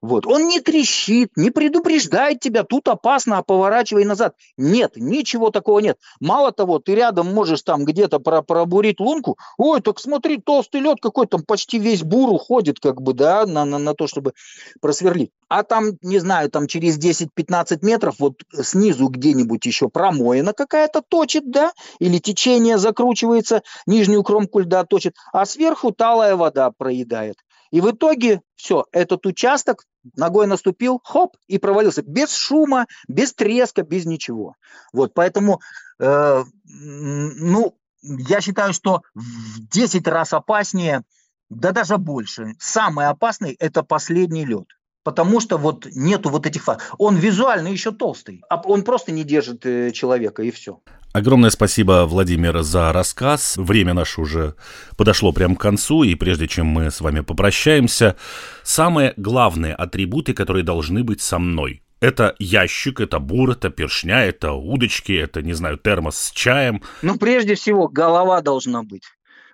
Вот. 0.01 0.25
Он 0.25 0.47
не 0.47 0.59
трещит, 0.59 1.31
не 1.35 1.49
предупреждает 1.49 2.39
тебя, 2.39 2.63
тут 2.63 2.87
опасно, 2.87 3.37
а 3.37 3.43
поворачивай 3.43 4.05
назад. 4.05 4.35
Нет, 4.57 4.93
ничего 4.95 5.49
такого 5.49 5.79
нет. 5.79 5.97
Мало 6.19 6.51
того, 6.51 6.79
ты 6.79 6.95
рядом 6.95 7.33
можешь 7.33 7.61
там 7.61 7.85
где-то 7.85 8.19
про 8.19 8.41
пробурить 8.41 8.99
лунку, 8.99 9.37
ой, 9.57 9.81
так 9.81 9.99
смотри, 9.99 10.37
толстый 10.37 10.81
лед 10.81 10.97
какой 11.01 11.27
там 11.27 11.43
почти 11.43 11.79
весь 11.79 12.03
бур 12.03 12.29
уходит, 12.29 12.79
как 12.79 13.01
бы, 13.01 13.13
да, 13.13 13.45
на, 13.45 13.65
на, 13.65 13.77
на 13.77 13.93
то, 13.93 14.07
чтобы 14.07 14.33
просверлить. 14.81 15.31
А 15.49 15.63
там, 15.63 15.91
не 16.01 16.19
знаю, 16.19 16.49
там 16.49 16.67
через 16.67 16.97
10-15 16.99 17.79
метров 17.81 18.15
вот 18.19 18.41
снизу 18.53 19.07
где-нибудь 19.07 19.65
еще 19.65 19.89
промоина 19.89 20.53
какая-то 20.53 21.01
точит, 21.07 21.49
да, 21.49 21.71
или 21.99 22.19
течение 22.19 22.77
закручивается, 22.77 23.63
нижнюю 23.85 24.23
кромку 24.23 24.59
льда 24.59 24.83
точит, 24.83 25.15
а 25.33 25.45
сверху 25.45 25.91
талая 25.91 26.35
вода 26.35 26.71
проедает. 26.71 27.37
И 27.71 27.81
в 27.81 27.91
итоге 27.91 28.41
все, 28.55 28.85
этот 28.91 29.25
участок 29.25 29.85
ногой 30.15 30.47
наступил, 30.47 31.01
хоп, 31.03 31.35
и 31.47 31.57
провалился. 31.57 32.01
Без 32.01 32.33
шума, 32.33 32.87
без 33.07 33.33
треска, 33.33 33.83
без 33.83 34.05
ничего. 34.05 34.55
Вот, 34.93 35.13
поэтому, 35.13 35.61
э, 35.99 36.43
ну, 36.65 37.77
я 38.01 38.41
считаю, 38.41 38.73
что 38.73 39.01
в 39.13 39.67
10 39.69 40.07
раз 40.07 40.33
опаснее, 40.33 41.03
да 41.49 41.71
даже 41.71 41.97
больше. 41.97 42.55
Самый 42.59 43.07
опасный– 43.07 43.53
это 43.59 43.83
последний 43.83 44.45
лед. 44.45 44.67
Потому 45.03 45.39
что 45.39 45.57
вот 45.57 45.87
нету 45.95 46.29
вот 46.29 46.45
этих 46.45 46.63
фактов. 46.63 46.93
Он 46.97 47.15
визуально 47.15 47.69
еще 47.69 47.91
толстый. 47.91 48.43
а 48.49 48.61
Он 48.65 48.83
просто 48.83 49.13
не 49.13 49.23
держит 49.23 49.65
э, 49.65 49.91
человека, 49.91 50.43
и 50.43 50.51
все. 50.51 50.81
Огромное 51.17 51.49
спасибо, 51.49 52.05
Владимир, 52.07 52.61
за 52.61 52.93
рассказ. 52.93 53.57
Время 53.57 53.95
наше 53.95 54.21
уже 54.21 54.53
подошло 54.97 55.31
прямо 55.31 55.55
к 55.55 55.59
концу, 55.59 56.03
и 56.03 56.13
прежде 56.13 56.47
чем 56.47 56.67
мы 56.67 56.91
с 56.91 57.01
вами 57.01 57.21
попрощаемся, 57.21 58.17
самые 58.61 59.15
главные 59.17 59.73
атрибуты, 59.73 60.35
которые 60.35 60.63
должны 60.63 61.03
быть 61.03 61.19
со 61.21 61.39
мной. 61.39 61.81
Это 62.01 62.35
ящик, 62.37 62.99
это 62.99 63.17
бур, 63.17 63.49
это 63.49 63.71
першня, 63.71 64.25
это 64.25 64.51
удочки, 64.51 65.11
это, 65.11 65.41
не 65.41 65.53
знаю, 65.53 65.79
термос 65.79 66.19
с 66.19 66.29
чаем. 66.29 66.83
Ну, 67.01 67.17
прежде 67.17 67.55
всего, 67.55 67.87
голова 67.87 68.41
должна 68.41 68.83
быть. 68.83 69.05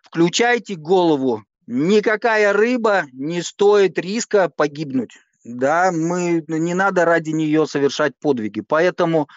Включайте 0.02 0.76
голову. 0.76 1.46
Никакая 1.66 2.52
рыба 2.52 3.04
не 3.14 3.42
стоит 3.42 3.98
риска 3.98 4.50
погибнуть. 4.50 5.18
Да, 5.46 5.94
мы 5.94 6.44
не 6.46 6.74
надо 6.74 7.06
ради 7.06 7.30
нее 7.30 7.66
совершать 7.68 8.20
подвиги. 8.20 8.60
Поэтому 8.60 9.30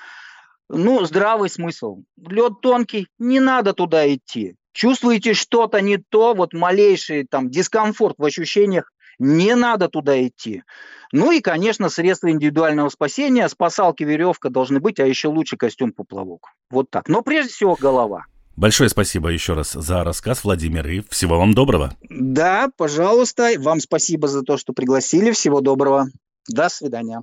ну, 0.68 1.04
здравый 1.04 1.48
смысл. 1.48 2.02
Лед 2.16 2.60
тонкий, 2.60 3.08
не 3.18 3.40
надо 3.40 3.72
туда 3.72 4.12
идти. 4.12 4.56
Чувствуете 4.72 5.32
что-то 5.32 5.80
не 5.80 5.96
то, 5.96 6.34
вот 6.34 6.52
малейший 6.52 7.24
там 7.24 7.50
дискомфорт 7.50 8.16
в 8.18 8.24
ощущениях, 8.24 8.92
не 9.18 9.54
надо 9.54 9.88
туда 9.88 10.26
идти. 10.26 10.62
Ну 11.12 11.32
и, 11.32 11.40
конечно, 11.40 11.88
средства 11.88 12.30
индивидуального 12.30 12.88
спасения, 12.88 13.48
спасалки, 13.48 14.02
веревка 14.02 14.50
должны 14.50 14.80
быть, 14.80 15.00
а 15.00 15.06
еще 15.06 15.28
лучше 15.28 15.56
костюм-поплавок. 15.56 16.48
Вот 16.70 16.90
так. 16.90 17.08
Но 17.08 17.22
прежде 17.22 17.52
всего 17.52 17.76
голова. 17.76 18.26
Большое 18.56 18.88
спасибо 18.88 19.28
еще 19.28 19.52
раз 19.52 19.72
за 19.72 20.02
рассказ, 20.02 20.42
Владимир, 20.44 20.86
и 20.88 21.02
всего 21.10 21.38
вам 21.38 21.54
доброго. 21.54 21.94
Да, 22.08 22.70
пожалуйста. 22.76 23.52
Вам 23.58 23.80
спасибо 23.80 24.28
за 24.28 24.42
то, 24.42 24.56
что 24.56 24.72
пригласили. 24.72 25.30
Всего 25.30 25.60
доброго. 25.60 26.06
До 26.48 26.68
свидания. 26.68 27.22